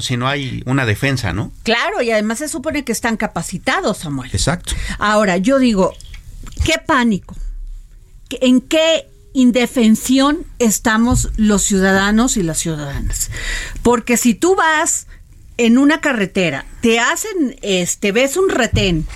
[0.00, 1.52] si, no, hay una defensa, ¿no?
[1.62, 4.30] Claro, y además se supone que están capacitados, Samuel.
[4.32, 4.74] Exacto.
[4.98, 5.94] Ahora, yo digo,
[6.64, 7.36] ¿qué pánico?
[8.40, 13.30] ¿En qué indefensión estamos los ciudadanos y las ciudadanas?
[13.82, 15.06] Porque si tú vas
[15.66, 19.06] en una carretera, te hacen, este, ves un retén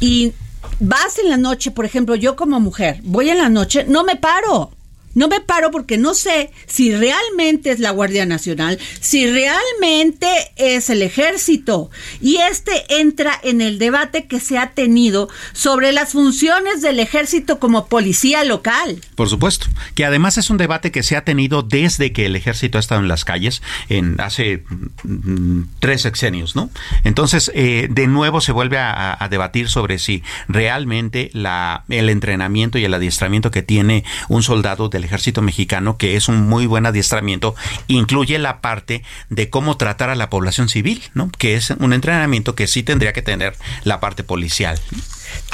[0.00, 0.32] y
[0.80, 4.16] vas en la noche, por ejemplo, yo como mujer, voy en la noche, no me
[4.16, 4.72] paro.
[5.16, 10.90] No me paro porque no sé si realmente es la Guardia Nacional, si realmente es
[10.90, 11.90] el ejército.
[12.20, 17.58] Y este entra en el debate que se ha tenido sobre las funciones del ejército
[17.58, 19.00] como policía local.
[19.14, 22.76] Por supuesto, que además es un debate que se ha tenido desde que el ejército
[22.76, 24.64] ha estado en las calles, en hace
[25.02, 26.68] mm, tres sexenios, ¿no?
[27.04, 32.76] Entonces, eh, de nuevo se vuelve a, a, debatir sobre si realmente la, el entrenamiento
[32.76, 36.86] y el adiestramiento que tiene un soldado del ejército mexicano, que es un muy buen
[36.86, 37.54] adiestramiento,
[37.86, 41.30] incluye la parte de cómo tratar a la población civil, ¿no?
[41.30, 44.78] Que es un entrenamiento que sí tendría que tener la parte policial.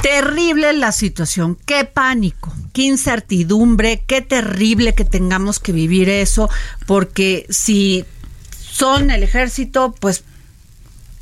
[0.02, 6.50] Terrible la situación, qué pánico, qué incertidumbre, qué terrible que tengamos que vivir eso,
[6.86, 8.04] porque si
[8.70, 10.24] son el ejército, pues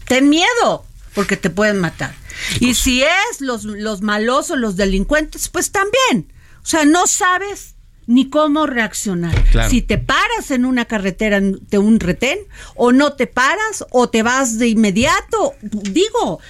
[0.06, 2.14] ten miedo, porque te pueden matar.
[2.58, 6.32] Y si es los, los malosos, los delincuentes, pues también.
[6.62, 7.74] O sea, no sabes
[8.10, 9.32] ni cómo reaccionar.
[9.68, 12.40] Si te paras en una carretera de un retén
[12.74, 16.40] o no te paras o te vas de inmediato, digo,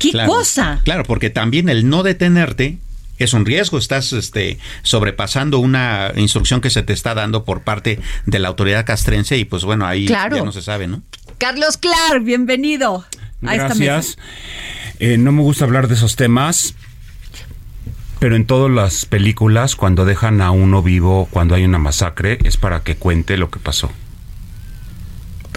[0.00, 0.80] ¿qué cosa?
[0.82, 2.78] Claro, porque también el no detenerte
[3.18, 8.00] es un riesgo, estás este, sobrepasando una instrucción que se te está dando por parte
[8.26, 11.04] de la autoridad castrense y pues bueno, ahí ya no se sabe, ¿no?
[11.38, 13.04] Carlos Clark, bienvenido.
[13.40, 14.18] Gracias.
[14.98, 16.74] Eh, no me gusta hablar de esos temas,
[18.24, 22.56] pero en todas las películas, cuando dejan a uno vivo, cuando hay una masacre, es
[22.56, 23.90] para que cuente lo que pasó.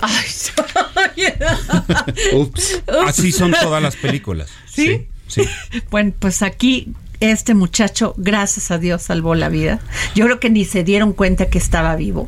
[2.34, 2.82] Ups.
[3.06, 4.50] Así son todas las películas.
[4.66, 5.08] ¿Sí?
[5.28, 5.44] Sí.
[5.90, 9.80] Bueno, pues aquí este muchacho, gracias a Dios, salvó la vida.
[10.14, 12.28] Yo creo que ni se dieron cuenta que estaba vivo,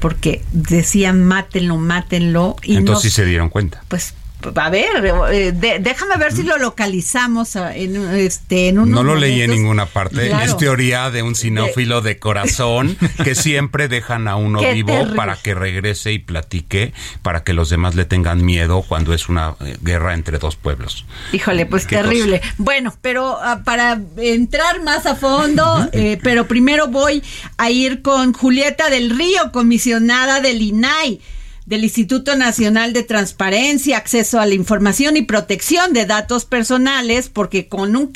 [0.00, 2.56] porque decían mátenlo, mátenlo.
[2.62, 3.84] Y Entonces sí se dieron cuenta.
[3.88, 4.14] Pues
[4.54, 9.42] a ver, eh, déjame ver si lo localizamos ah, en, este, en No lo leí
[9.42, 10.32] en ninguna parte.
[10.44, 15.54] Es teoría de un sinófilo de, corazón que siempre dejan a uno vivo para que
[15.54, 20.14] regrese y platique, para que los demás le tengan miedo cuando es una eh, guerra
[20.14, 21.04] entre dos pueblos.
[21.32, 22.40] Híjole, pues terrible.
[22.58, 27.22] Bueno, pero ah, para entrar más a fondo, eh, pero primero voy
[27.56, 31.20] a ir con Julieta del Río, comisionada del INAI
[31.66, 37.68] del Instituto Nacional de Transparencia, Acceso a la Información y Protección de Datos Personales, porque
[37.68, 38.12] con un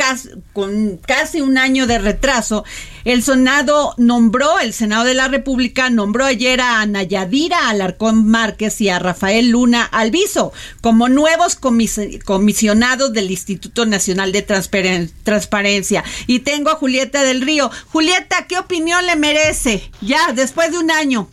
[0.52, 2.64] con casi un año de retraso,
[3.04, 8.80] el Senado nombró, el Senado de la República nombró ayer a Ana Yadira Alarcón Márquez
[8.82, 16.04] y a Rafael Luna Alviso como nuevos comisionados del Instituto Nacional de Transparencia.
[16.26, 17.70] Y tengo a Julieta del Río.
[17.90, 19.90] Julieta, ¿qué opinión le merece?
[20.02, 21.30] Ya, después de un año.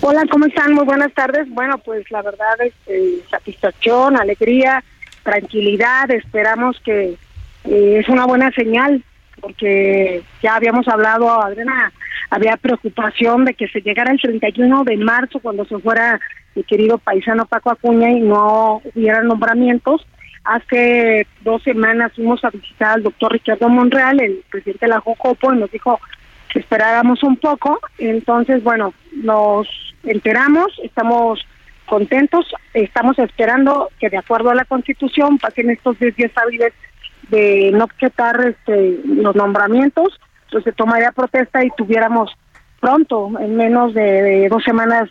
[0.00, 0.72] Hola, ¿cómo están?
[0.74, 1.48] Muy buenas tardes.
[1.50, 4.82] Bueno, pues la verdad es eh, satisfacción, alegría,
[5.22, 6.10] tranquilidad.
[6.10, 7.16] Esperamos que
[7.64, 9.02] eh, es una buena señal
[9.40, 11.92] porque ya habíamos hablado, Adriana,
[12.30, 16.20] había preocupación de que se llegara el 31 de marzo cuando se fuera
[16.54, 20.06] mi querido paisano Paco Acuña y no hubiera nombramientos.
[20.44, 25.54] Hace dos semanas fuimos a visitar al doctor Ricardo Monreal, el presidente de la JOCOPO,
[25.54, 26.00] y nos dijo
[26.54, 27.80] esperáramos un poco.
[27.98, 29.68] Entonces, bueno, nos
[30.02, 31.40] enteramos, estamos
[31.86, 36.72] contentos, estamos esperando que de acuerdo a la Constitución pasen estos 10 días hábiles
[37.30, 42.30] de no objetar este, los nombramientos, entonces se tomaría protesta y tuviéramos
[42.80, 45.10] pronto, en menos de dos semanas,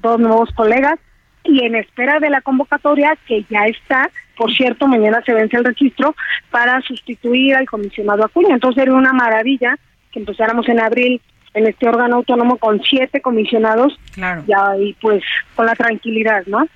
[0.00, 0.98] dos nuevos colegas
[1.44, 5.64] y en espera de la convocatoria que ya está, por cierto, mañana se vence el
[5.64, 6.14] registro
[6.50, 8.54] para sustituir al comisionado Acuña.
[8.54, 9.76] Entonces sería una maravilla
[10.12, 11.20] que empezáramos en abril
[11.54, 14.44] en este órgano autónomo con siete comisionados claro.
[14.46, 15.22] ya y pues
[15.56, 16.66] con la tranquilidad, ¿no?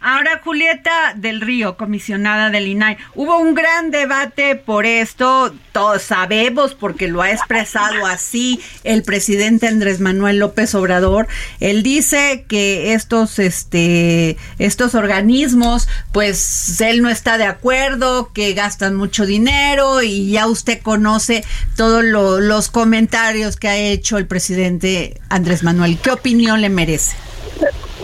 [0.00, 6.74] Ahora, Julieta del Río, comisionada del INAI, hubo un gran debate por esto, todos sabemos
[6.74, 11.26] porque lo ha expresado así el presidente Andrés Manuel López Obrador.
[11.58, 18.94] Él dice que estos, este, estos organismos, pues él no está de acuerdo, que gastan
[18.94, 21.44] mucho dinero y ya usted conoce
[21.76, 25.98] todos los comentarios que ha hecho el presidente Andrés Manuel.
[25.98, 27.16] ¿Qué opinión le merece?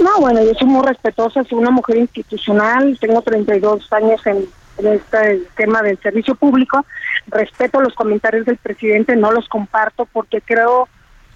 [0.05, 4.47] No, bueno, yo soy muy respetuosa, soy una mujer institucional, tengo 32 años en,
[4.77, 6.85] este tema del servicio público,
[7.29, 10.91] respeto los comentarios del presidente, no los comparto porque creo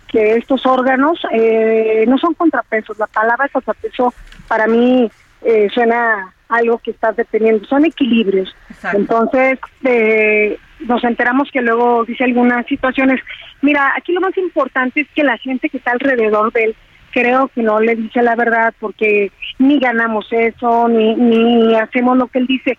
[0.09, 4.13] que estos órganos eh, no son contrapesos, la palabra contrapeso
[4.49, 5.11] para mí
[5.43, 8.55] eh, suena algo que estás deteniendo, son equilibrios.
[8.93, 13.21] Entonces, eh, nos enteramos que luego dice algunas situaciones,
[13.63, 16.77] mira, aquí lo más importante es que la gente que está alrededor de él
[17.13, 22.27] creo que no le dice la verdad porque ni ganamos eso, ni, ni hacemos lo
[22.29, 22.79] que él dice.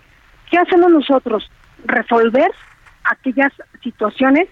[0.50, 1.50] ¿Qué hacemos nosotros?
[1.86, 2.52] Resolver
[3.04, 3.52] aquellas
[3.84, 4.48] situaciones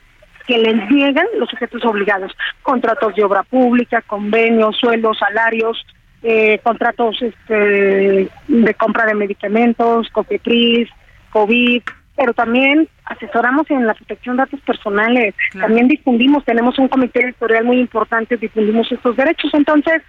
[0.46, 2.32] que les niegan los sujetos obligados,
[2.64, 5.86] contratos de obra pública, convenios, sueldos, salarios,
[6.24, 10.90] eh, contratos este, de compra de medicamentos, COFEPRIS,
[11.32, 11.84] COVID,
[12.18, 17.64] pero también asesoramos en la protección de datos personales, también difundimos, tenemos un comité editorial
[17.64, 20.02] muy importante, difundimos estos derechos, entonces,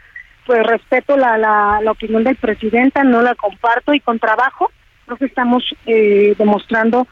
[0.46, 4.70] pues respeto la, la, opinión del presidente, no la comparto y con trabajo
[5.04, 7.06] creo que estamos eh, demostrando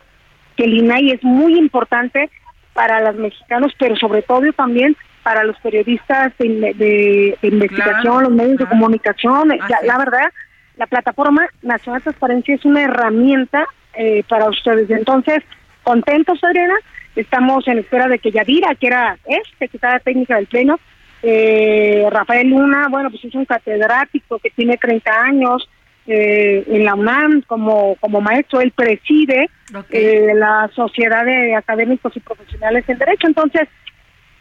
[0.56, 2.30] que el INAI es muy importante
[2.72, 8.66] para los mexicanos, pero sobre todo también para los periodistas de, investigación, los medios de
[8.66, 9.48] comunicación.
[9.48, 10.30] la verdad,
[10.76, 14.90] la plataforma Nacional de Transparencia es una herramienta eh, para ustedes.
[14.90, 15.42] Entonces,
[15.82, 16.74] contentos, Adriana.
[17.14, 20.78] Estamos en espera de que Yadira, que era es secretaria técnica del Pleno,
[21.22, 25.66] eh, Rafael Luna, bueno, pues es un catedrático que tiene 30 años
[26.06, 29.48] eh, en la UNAM como, como maestro, él preside
[29.90, 33.26] la Sociedad de Académicos y Profesionales en Derecho.
[33.26, 33.66] Entonces,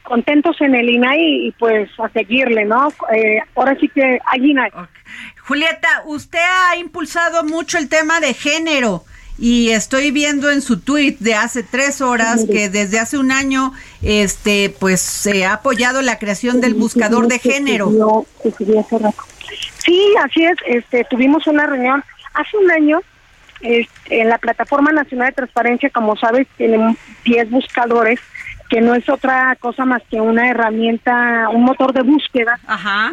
[0.06, 2.90] contentos en el INAI y pues a seguirle, ¿no?
[3.56, 4.72] ahora sí que hay INAI.
[5.48, 9.04] Julieta, usted ha impulsado mucho el tema de género
[9.38, 13.74] y estoy viendo en su tweet de hace tres horas que desde hace un año
[14.02, 18.26] este pues se ha apoyado la creación del buscador de género.
[19.84, 20.58] Sí, así es.
[20.66, 22.04] Este, tuvimos una reunión
[22.34, 23.02] hace un año
[23.62, 28.20] este, en la plataforma nacional de transparencia, como sabes, tienen 10 buscadores
[28.70, 32.60] que no es otra cosa más que una herramienta, un motor de búsqueda.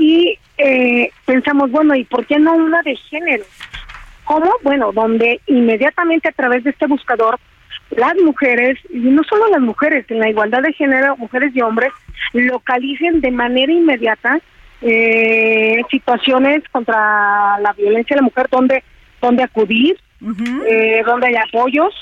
[0.01, 3.45] Y eh, pensamos, bueno, ¿y por qué no una de género?
[4.25, 4.51] ¿Cómo?
[4.63, 7.39] Bueno, donde inmediatamente a través de este buscador
[7.91, 11.93] las mujeres, y no solo las mujeres, en la igualdad de género, mujeres y hombres,
[12.33, 14.39] localicen de manera inmediata
[14.81, 18.83] eh, situaciones contra la violencia de la mujer, donde,
[19.21, 19.99] donde acudir,
[20.67, 21.95] eh, donde hay apoyos,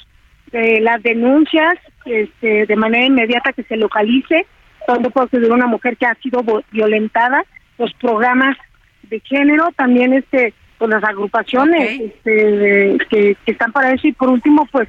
[0.53, 1.75] eh, las denuncias
[2.05, 4.47] este, de manera inmediata que se localice,
[4.89, 7.45] donde puede ser una mujer que ha sido violentada,
[7.79, 8.57] los programas
[9.05, 14.09] de género, también este con las agrupaciones este, que, están para eso.
[14.09, 14.89] Y por último pues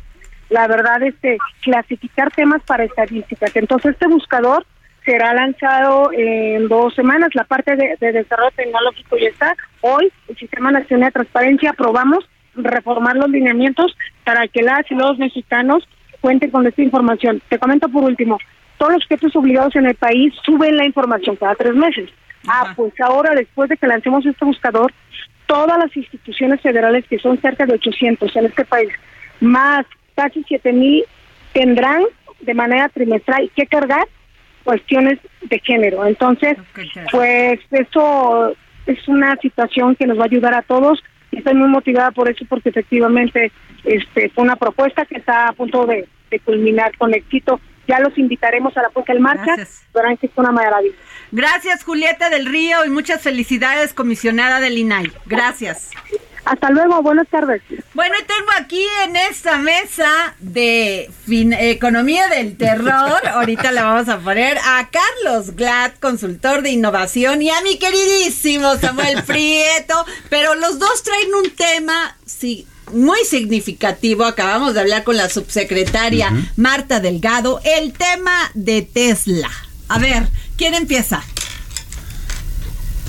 [0.49, 3.55] la verdad este clasificar temas para estadísticas.
[3.55, 4.65] Entonces este buscador
[5.05, 7.29] será lanzado en dos semanas.
[7.33, 9.55] La parte de, desarrollo tecnológico ya está.
[9.81, 15.17] Hoy el sistema nacional de transparencia aprobamos reformar los lineamientos para que las y los
[15.17, 15.87] mexicanos
[16.19, 18.37] cuenten con esta información te comento por último
[18.77, 22.09] todos los objetos obligados en el país suben la información cada tres meses
[22.47, 24.91] Ah, pues ahora después de que lancemos este buscador,
[25.45, 28.89] todas las instituciones federales, que son cerca de 800 en este país,
[29.39, 29.85] más
[30.15, 31.03] casi 7 mil,
[31.53, 32.03] tendrán
[32.39, 34.07] de manera trimestral que cargar
[34.63, 36.05] cuestiones de género.
[36.05, 36.57] Entonces,
[37.11, 41.03] pues eso es una situación que nos va a ayudar a todos.
[41.31, 43.51] Estoy muy motivada por eso porque efectivamente
[43.83, 48.17] este fue una propuesta que está a punto de, de culminar con éxito ya los
[48.17, 49.55] invitaremos a la puesta en marcha.
[49.93, 50.95] Verán que es una maravilla.
[51.31, 55.11] Gracias, Julieta del Río, y muchas felicidades, comisionada del INAI.
[55.25, 55.91] Gracias.
[56.45, 57.61] Hasta luego, buenas tardes.
[57.93, 64.19] Bueno, y tengo aquí en esta mesa de Economía del Terror, ahorita le vamos a
[64.19, 70.79] poner a Carlos Glad, consultor de innovación, y a mi queridísimo Samuel Prieto, pero los
[70.79, 74.25] dos traen un tema, sí, muy significativo.
[74.25, 79.49] Acabamos de hablar con la subsecretaria Marta Delgado, el tema de Tesla.
[79.87, 80.27] A ver,
[80.57, 81.23] ¿quién empieza?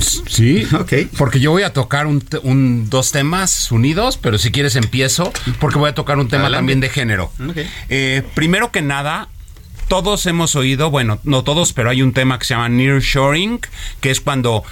[0.02, 0.92] Sí, ok.
[1.16, 5.90] Porque yo voy a tocar un, dos temas unidos, pero si quieres empiezo, porque voy
[5.90, 7.32] a tocar un tema también de género.
[7.88, 9.28] Eh, primero que nada,
[9.88, 13.60] todos hemos oído, bueno, no todos, pero hay un tema que se llama nearshoring,
[14.00, 14.64] que es cuando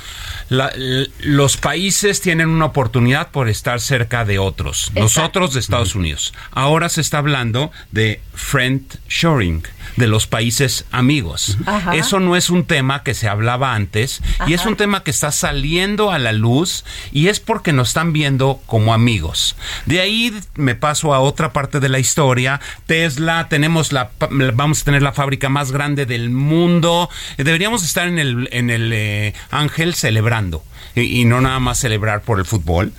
[1.21, 6.35] los países tienen una oportunidad por estar cerca de otros, nosotros de Estados Unidos.
[6.51, 9.63] Ahora se está hablando de friend shoring
[9.97, 11.57] de los países amigos.
[11.93, 15.31] Eso no es un tema que se hablaba antes y es un tema que está
[15.31, 19.57] saliendo a la luz y es porque nos están viendo como amigos.
[19.87, 22.61] De ahí me paso a otra parte de la historia.
[22.87, 24.11] Tesla, tenemos la
[24.55, 27.09] vamos a tener la fábrica más grande del mundo.
[27.37, 30.63] Deberíamos estar en el en el eh, Ángel celebrando
[30.95, 32.93] y, no nada más celebrar por el fútbol.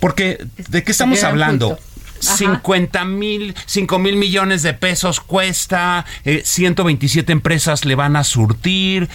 [0.00, 0.38] Porque
[0.68, 1.78] ¿de qué estamos hablando?
[2.18, 9.08] 50 mil, 5 mil millones de pesos cuesta, 127 eh, empresas le van a surtir.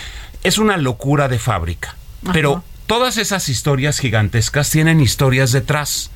[0.43, 1.95] Es una locura de fábrica.
[2.31, 6.11] Pero todas esas historias gigantescas tienen historias detrás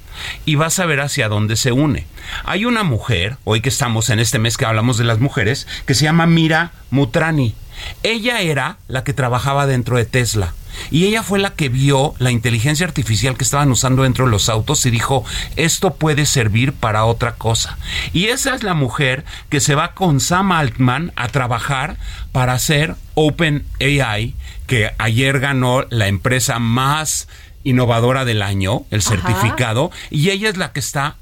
[0.45, 2.07] y vas a ver hacia dónde se une.
[2.43, 5.93] Hay una mujer, hoy que estamos en este mes que hablamos de las mujeres, que
[5.93, 7.55] se llama Mira Mutrani.
[8.03, 10.53] Ella era la que trabajaba dentro de Tesla.
[10.91, 14.49] Y ella fue la que vio la inteligencia artificial que estaban usando dentro de los
[14.49, 15.24] autos y dijo,
[15.55, 17.78] esto puede servir para otra cosa.
[18.13, 21.97] Y esa es la mujer que se va con Sam Altman a trabajar
[22.32, 24.36] para hacer OpenAI,
[24.68, 27.28] que ayer ganó la empresa más
[27.66, 31.18] innovadora del año, el certificado, y ella es la que está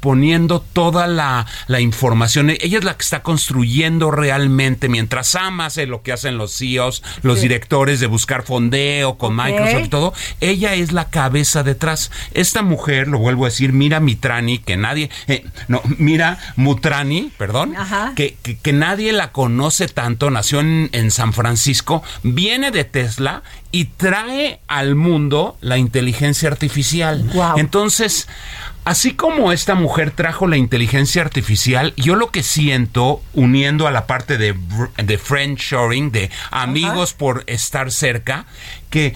[0.00, 1.46] poniendo toda la,
[1.80, 2.50] información.
[2.50, 7.02] Ella es la que está construyendo realmente, mientras Sam hace lo que hacen los CEOs,
[7.22, 12.10] los directores de buscar fondeo con Microsoft y todo, ella es la cabeza detrás.
[12.34, 17.74] Esta mujer, lo vuelvo a decir, Mira Mitrani, que nadie, eh, no, Mira Mutrani, perdón,
[18.16, 23.86] que, que, nadie la conoce tanto, nació en, en San Francisco, viene de Tesla y
[23.86, 27.30] trae al mundo la inteligencia artificial.
[27.56, 28.28] Entonces,
[28.88, 34.06] Así como esta mujer trajo la inteligencia artificial, yo lo que siento, uniendo a la
[34.06, 34.54] parte de,
[34.96, 38.46] de friendshoring, de amigos por estar cerca,
[38.88, 39.14] que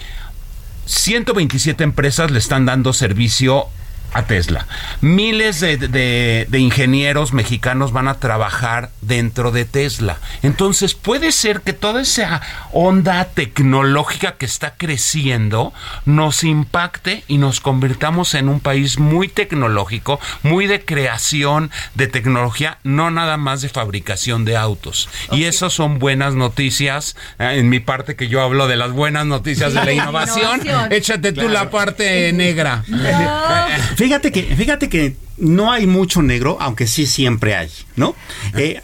[0.85, 3.69] 127 empresas le están dando servicio
[4.15, 4.67] a Tesla.
[5.01, 10.19] Miles de, ingenieros mexicanos van a trabajar dentro de Tesla.
[10.43, 12.43] Entonces puede ser que toda esa
[12.73, 15.73] onda tecnológica que está creciendo
[16.05, 22.79] nos impacte y nos convirtamos en un país muy tecnológico, muy de creación de tecnología,
[22.85, 25.09] no nada más de fabricación de autos.
[25.31, 27.17] Y eso son buenas noticias.
[27.39, 30.61] Eh, en mi parte que yo hablo de las buenas noticias de la innovación,
[30.91, 32.85] échate tú la parte negra.
[34.03, 38.17] Fíjate que, fíjate que no hay mucho negro, aunque sí siempre hay, ¿no?
[38.57, 38.81] Eh,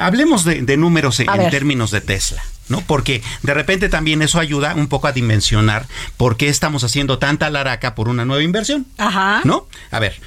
[0.00, 2.42] hablemos de, números en, términos de Tesla.
[2.68, 2.80] ¿no?
[2.80, 5.86] Porque de repente también eso ayuda un poco a dimensionar
[6.16, 8.88] por qué estamos haciendo tanta laraca por una nueva inversión.
[8.98, 9.42] Ajá.
[9.44, 9.68] ¿No?
[9.92, 10.20] A ver,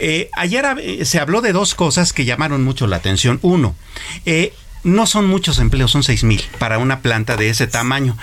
[0.00, 3.38] eh, ayer eh, se habló de dos cosas que llamaron mucho la atención.
[3.42, 3.76] Uno,
[4.82, 8.18] no son muchos empleos, son seis mil para una planta de ese tamaño.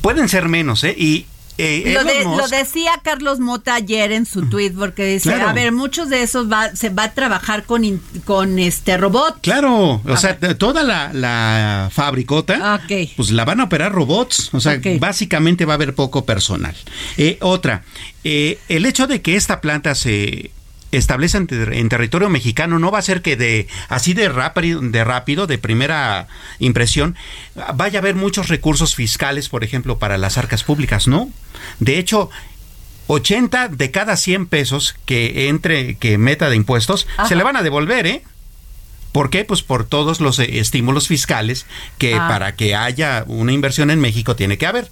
[0.00, 0.96] Pueden ser menos, ¿eh?
[0.98, 1.26] Y
[1.60, 6.22] eh, lo, decía Carlos Mota ayer en su tweet porque dice, a ver, muchos de
[6.22, 9.40] esos va, se va a trabajar con, con este robot.
[9.42, 12.80] Claro, o sea, toda la, la fabricota,
[13.16, 16.74] pues la van a operar robots, o sea, básicamente va a haber poco personal.
[17.16, 17.84] Eh, otra,
[18.24, 20.50] eh, el hecho de que esta planta se
[20.92, 25.46] establece en, territorio mexicano no va a ser que de así de rápido, de rápido,
[25.46, 26.28] de primera
[26.58, 27.16] impresión,
[27.74, 31.30] vaya a haber muchos recursos fiscales, por ejemplo, para las arcas públicas, ¿no?
[31.78, 32.30] De hecho,
[33.06, 37.62] 80 de cada 100 pesos que entre, que meta de impuestos, se le van a
[37.62, 38.22] devolver, ¿eh?
[39.12, 39.44] ¿Por qué?
[39.44, 41.66] Pues por todos los eh, estímulos fiscales
[41.98, 42.28] que ah.
[42.28, 44.88] para que haya una inversión en México tiene que haber.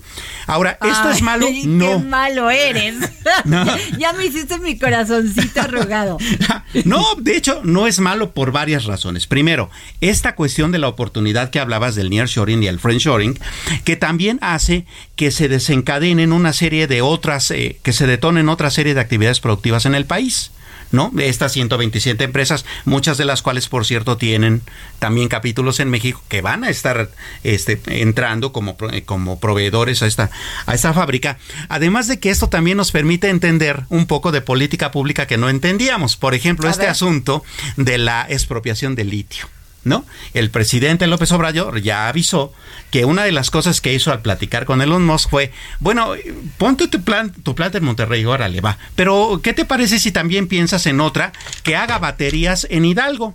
[0.46, 1.46] Ahora, ¿esto es malo?
[1.64, 1.98] No.
[1.98, 2.96] Qué malo eres.
[3.98, 6.18] ya, me hiciste mi corazoncito arrugado.
[6.84, 9.26] no, de hecho, no es malo por varias razones.
[9.26, 13.38] Primero, esta cuestión de la oportunidad que hablabas del nearshoring y el friendshoring,
[13.84, 18.70] que también hace que se desencadenen una serie de otras, eh, que se detonen otra
[18.70, 20.50] serie de actividades productivas en el país.
[20.90, 21.12] ¿No?
[21.18, 24.62] Estas 127 empresas, muchas de las cuales, por cierto, tienen
[24.98, 27.10] también capítulos en México que van a estar
[27.44, 30.30] este, entrando como, como proveedores a esta,
[30.66, 31.38] a esta fábrica.
[31.68, 35.48] Además de que esto también nos permite entender un poco de política pública que no
[35.48, 36.16] entendíamos.
[36.16, 37.44] Por ejemplo, este asunto
[37.76, 39.48] de la expropiación del litio.
[39.88, 40.04] ¿No?
[40.34, 42.52] El presidente López Obrador ya avisó
[42.90, 46.12] que una de las cosas que hizo al platicar con Elon Musk fue, bueno,
[46.56, 48.78] ponte tu plan, tu planta en Monterrey, órale, va.
[48.94, 51.32] Pero, ¿qué te parece si también piensas en otra
[51.62, 53.34] que haga baterías en Hidalgo?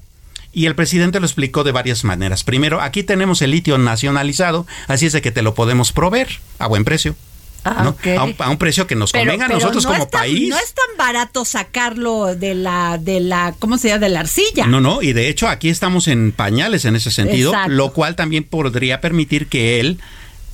[0.54, 2.44] Y el presidente lo explicó de varias maneras.
[2.44, 6.68] Primero, aquí tenemos el litio nacionalizado, así es de que te lo podemos proveer a
[6.68, 7.16] buen precio.
[7.66, 10.50] Ah, a, un, precio que nos convenga a nosotros como país.
[10.50, 14.00] No es tan barato sacarlo de la, de la, ¿cómo se llama?
[14.00, 14.68] De la arcilla.
[14.68, 18.44] No, no, y de hecho aquí estamos en pañales en ese sentido, lo cual también
[18.44, 20.00] podría permitir que él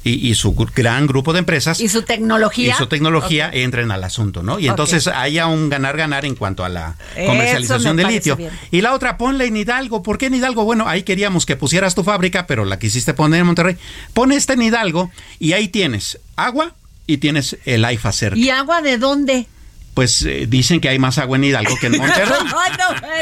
[0.04, 4.44] y, su gran grupo de empresas y su tecnología y su tecnología entren al asunto,
[4.44, 4.60] ¿no?
[4.60, 6.96] Y entonces haya un ganar-ganar en cuanto a la
[7.26, 8.38] comercialización de litio.
[8.72, 10.04] Y la otra, ponle en Hidalgo.
[10.04, 10.64] ¿Por qué en Hidalgo?
[10.64, 13.78] Bueno, ahí queríamos que pusieras tu fábrica, pero la quisiste poner en Monterrey.
[14.14, 16.74] Pon esta en Hidalgo y ahí tienes agua,
[17.10, 18.38] y tienes el AIFA cerca.
[18.38, 19.48] ¿Y agua de dónde?
[19.96, 22.38] Pues eh, dicen que hay más agua en Hidalgo que en Monterrey.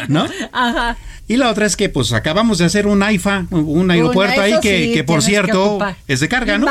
[0.09, 0.97] no, Ajá.
[1.29, 4.91] Y la otra es que pues acabamos de hacer un AIFA, un aeropuerto ahí que,
[4.93, 6.65] que por cierto es de carga, ¿no?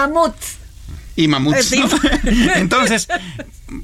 [1.17, 1.73] Y mamuts.
[1.73, 1.83] Eh,
[2.57, 3.09] Entonces,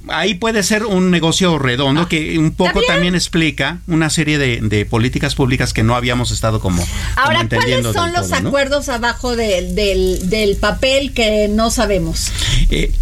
[0.09, 5.35] ahí puede ser un negocio redondo que un poco también explica una serie de, políticas
[5.35, 6.87] públicas que no habíamos estado como.
[7.17, 12.31] Ahora, ¿cuáles son los acuerdos abajo del, papel que no sabemos?
[12.71, 12.93] Eh,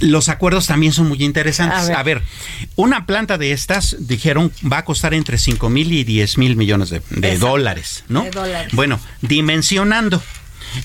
[0.00, 1.90] los acuerdos también son muy interesantes.
[1.90, 2.22] A ver.
[2.76, 6.90] una planta de estas, dijeron, va a costar entre 5 mil y 10 mil millones
[6.90, 8.24] de, dólares, ¿no?
[8.24, 8.72] De dólares.
[8.72, 10.22] Bueno, dimensionando.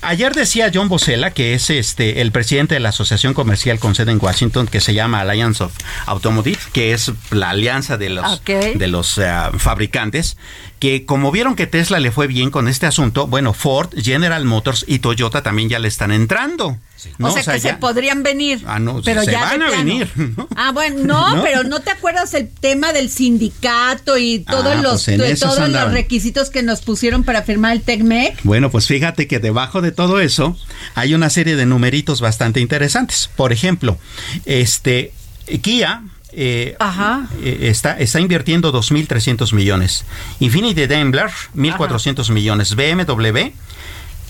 [0.01, 4.11] Ayer decía John Bosella, que es este el presidente de la Asociación Comercial con sede
[4.11, 5.73] en Washington, que se llama Alliance of
[6.05, 10.37] Automotive, que es la alianza de los, de los eh, fabricantes,
[10.79, 14.85] que como vieron que Tesla le fue bien con este asunto, bueno, Ford, General Motors
[14.87, 16.77] y Toyota también ya le están entrando.
[17.21, 18.61] O, sea, que se podrían venir.
[18.65, 20.09] Ah, no, pero se ya van a venir.
[20.55, 25.05] Ah, bueno, no, pero ¿no te acuerdas el tema del sindicato y todos ah, los
[25.05, 28.39] pues todos los requisitos que nos pusieron para firmar el TECMEC?
[28.43, 30.57] Bueno, pues fíjate que debajo de todo eso
[30.95, 33.29] hay una serie de numeritos bastante interesantes.
[33.35, 33.97] Por ejemplo,
[34.45, 35.13] este
[35.61, 40.05] Kia eh, eh, está, está invirtiendo 2.300 millones.
[40.39, 42.75] Infinity Daimler, 1.400 millones.
[42.75, 43.51] BMW,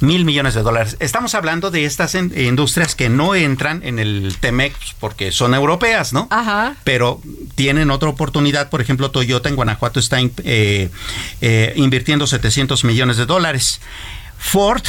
[0.01, 0.97] mil millones de dólares.
[0.99, 6.27] Estamos hablando de estas industrias que no entran en el TEMEX porque son europeas, ¿no?
[6.29, 6.75] Ajá.
[6.83, 7.21] Pero
[7.55, 8.69] tienen otra oportunidad.
[8.69, 10.89] Por ejemplo, Toyota en Guanajuato está eh,
[11.41, 13.81] eh, invirtiendo 700 millones de dólares.
[14.37, 14.83] Ford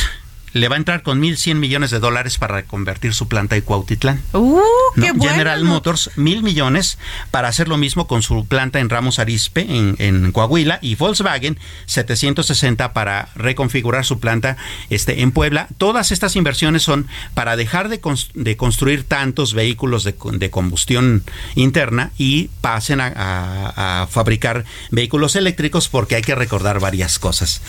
[0.53, 4.21] le va a entrar con 1.100 millones de dólares para reconvertir su planta de Cuautitlán.
[4.33, 4.61] Uh,
[4.97, 6.99] General Motors, mil millones
[7.31, 12.93] para hacer lo mismo con su planta en Ramos Arispe, en, Coahuila, y Volkswagen, 760
[12.93, 14.57] para reconfigurar su planta
[14.89, 15.69] este, en Puebla.
[15.79, 18.01] Todas estas inversiones son para dejar de,
[18.57, 21.23] construir tantos vehículos de, combustión
[21.55, 27.63] interna y pasen a, fabricar vehículos eléctricos porque hay que recordar varias cosas.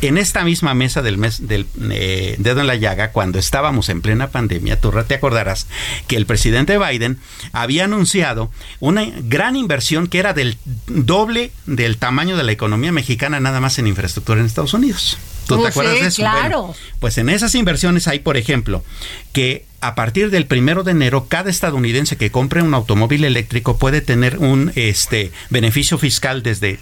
[0.00, 1.66] En esta misma mesa del mes del...
[1.90, 4.80] Eh, dedo en la llaga cuando estábamos en plena pandemia.
[4.80, 5.66] Tú te acordarás
[6.06, 7.18] que el presidente Biden
[7.52, 13.40] había anunciado una gran inversión que era del doble del tamaño de la economía mexicana
[13.40, 15.18] nada más en infraestructura en Estados Unidos.
[15.56, 16.22] ¿Tú te acuerdas de eso?
[16.22, 16.74] Claro.
[16.98, 18.84] pues en esas inversiones hay, por ejemplo,
[19.32, 24.00] que a partir del primero de enero, cada estadounidense que compre un automóvil eléctrico puede
[24.02, 26.78] tener un este beneficio fiscal desde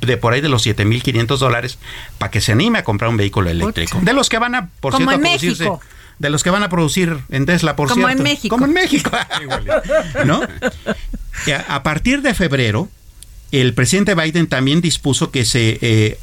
[0.00, 1.78] de por ahí de los 7.500 dólares
[2.18, 4.00] para que se anime a comprar un vehículo eléctrico.
[4.02, 5.70] De los que van a, por cierto, a producirse.
[6.18, 8.02] De los que van a producir en Tesla, por cierto.
[8.02, 8.54] Como en México.
[8.54, 9.10] Como en México.
[10.24, 10.42] ¿No?
[11.68, 12.88] A partir de febrero,
[13.50, 16.18] el presidente Biden también dispuso que se eh,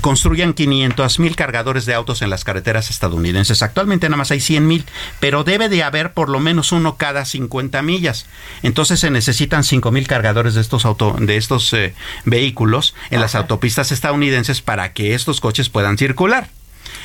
[0.00, 3.62] construyan 500 mil cargadores de autos en las carreteras estadounidenses.
[3.62, 4.84] Actualmente nada más hay 100 mil,
[5.20, 8.26] pero debe de haber por lo menos uno cada 50 millas.
[8.62, 13.34] Entonces se necesitan 5 mil cargadores de estos, auto, de estos eh, vehículos en las
[13.34, 16.48] autopistas estadounidenses para que estos coches puedan circular.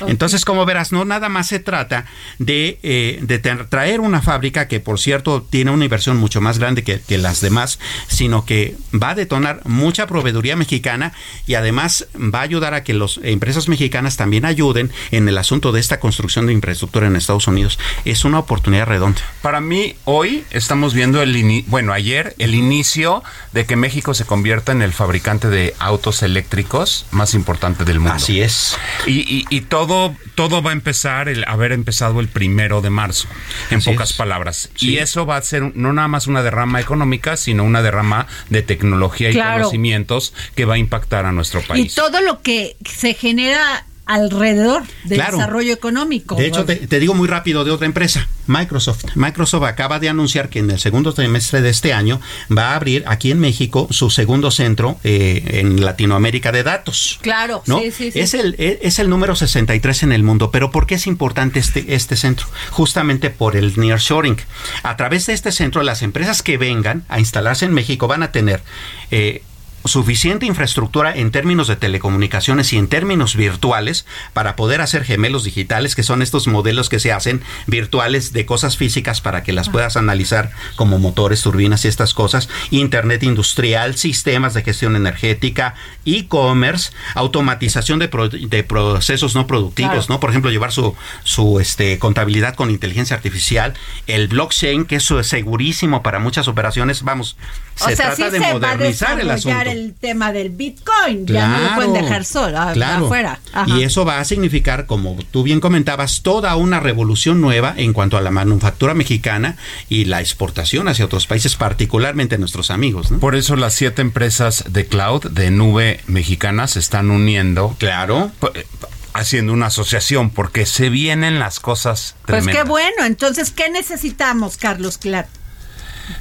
[0.06, 2.06] Entonces, como verás, no nada más se trata
[2.38, 6.82] de, eh, de traer una fábrica que, por cierto, tiene una inversión mucho más grande
[6.82, 11.12] que, las demás, sino que va a detonar mucha proveeduría mexicana
[11.46, 15.72] y además va a ayudar a que las empresas mexicanas también ayuden en el asunto
[15.72, 17.78] de esta construcción de infraestructura en Estados Unidos.
[18.04, 19.20] Es una oportunidad redonda.
[19.42, 23.22] Para mí, hoy estamos viendo el bueno, ayer el inicio
[23.52, 28.14] de que México se convierta en el fabricante de autos eléctricos más importante del mundo.
[28.14, 28.76] Así es.
[29.06, 33.28] Y, y todo todo, todo va a empezar, el haber empezado el primero de marzo,
[33.70, 34.70] en pocas palabras.
[34.78, 38.62] Y eso va a ser no nada más una derrama económica, sino una derrama de
[38.62, 41.92] tecnología y conocimientos que va a impactar a nuestro país.
[41.92, 46.34] Y todo lo que se genera alrededor del desarrollo económico.
[46.34, 49.04] De hecho, te, digo muy rápido de otra empresa, Microsoft.
[49.14, 52.18] Microsoft acaba de anunciar que en el segundo trimestre de este año
[52.50, 57.18] va a abrir aquí en México su segundo centro eh, en Latinoamérica de datos.
[57.20, 60.86] Claro, sí, sí, Es, el, e, es el número 63 en el mundo, pero ¿por
[60.86, 62.46] qué es importante este, este centro?
[62.70, 64.38] Justamente por el nearshoring.
[64.82, 68.32] A través de este centro, las empresas que vengan a instalarse en México van a
[68.32, 68.62] tener
[69.10, 69.42] eh,
[69.88, 75.94] suficiente infraestructura en términos de telecomunicaciones y en términos virtuales para poder hacer gemelos digitales,
[75.94, 79.96] que son estos modelos que se hacen virtuales de cosas físicas para que las puedas
[79.96, 85.74] analizar como motores, turbinas y estas cosas, Internet industrial, sistemas de gestión energética,
[86.04, 88.08] e-commerce, automatización de,
[88.48, 90.20] de, procesos no productivos, ¿no?
[90.20, 93.74] Por ejemplo, llevar su, su este, contabilidad con inteligencia artificial,
[94.06, 97.36] el blockchain, que eso es segurísimo para muchas operaciones, vamos,
[97.74, 102.24] se trata de modernizar el asunto el tema del Bitcoin, ya no lo pueden dejar
[102.24, 103.40] solo afuera.
[103.66, 108.16] Y eso va a significar, como tú bien comentabas, toda una revolución nueva en cuanto
[108.16, 109.56] a la manufactura mexicana
[109.88, 113.08] y la exportación hacia otros países, particularmente nuestros amigos.
[113.20, 117.76] Por eso las siete empresas de cloud, de nube mexicanas, se están uniendo.
[117.78, 118.66] Claro eh,
[119.14, 122.54] haciendo una asociación porque se vienen las cosas tremendas.
[122.54, 125.28] Pues qué bueno, entonces ¿qué necesitamos, Carlos Clark?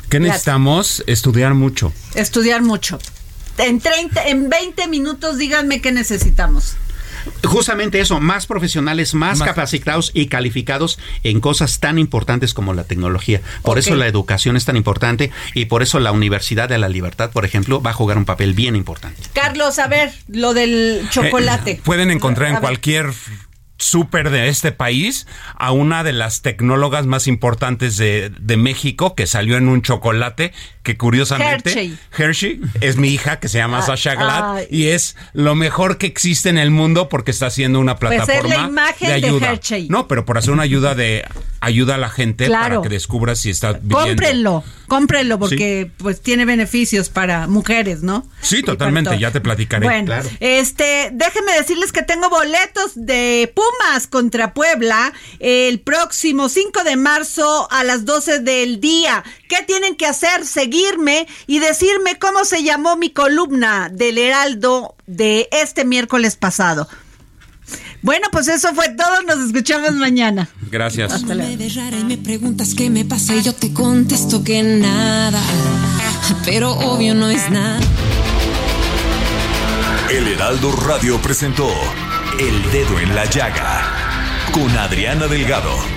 [0.09, 1.03] ¿Qué necesitamos?
[1.05, 1.93] Estudiar mucho.
[2.15, 2.99] Estudiar mucho
[3.57, 6.77] en 30, en 20 minutos díganme qué necesitamos.
[7.43, 13.41] Justamente eso, más profesionales, más, capacitados y calificados en cosas tan importantes como la tecnología.
[13.63, 17.31] Por eso la educación es tan importante y por eso la Universidad de la Libertad,
[17.31, 19.21] por ejemplo, va a jugar un papel bien importante.
[19.33, 21.71] Carlos, a ver, lo del chocolate.
[21.71, 23.11] Eh, pueden encontrar en cualquier
[23.77, 29.27] súper de este país a una de las tecnólogas más importantes de, de, México que
[29.27, 30.51] salió en un chocolate
[30.87, 35.53] que curiosamente Hershey, es mi hija que se llama ah, Sasha Glad y es lo
[35.53, 39.59] mejor que existe en el mundo porque está haciendo una pues plataforma de ayuda.
[39.89, 41.25] no, pero por hacer una ayuda de
[41.59, 43.97] ayuda a la gente para que descubra si está viviendo.
[43.97, 48.25] Cómprenlo, cómprenlo porque pues tiene beneficios para mujeres, ¿no?
[48.41, 49.85] Sí, totalmente, ya te platicaré.
[49.85, 56.95] Bueno, este, déjenme decirles que tengo boletos de Pumas contra Puebla el próximo 5 de
[56.95, 59.25] marzo a las 12 del día.
[59.47, 60.45] ¿Qué tienen que hacer?
[60.45, 66.87] Seguirme y decirme cómo se llamó mi columna del Heraldo de este miércoles pasado.
[68.01, 69.21] Bueno, pues eso fue todo.
[69.23, 70.47] Nos escuchamos mañana.
[70.69, 71.11] Gracias.
[71.11, 74.63] Hasta me ves rara y me preguntas qué me pasa y yo te contesto que
[74.63, 75.41] nada.
[76.45, 77.79] Pero obvio no es nada.
[80.09, 81.69] El Heraldo Radio presentó
[82.39, 84.07] El Dedo en la Llaga
[84.53, 85.96] con Adriana Delgado.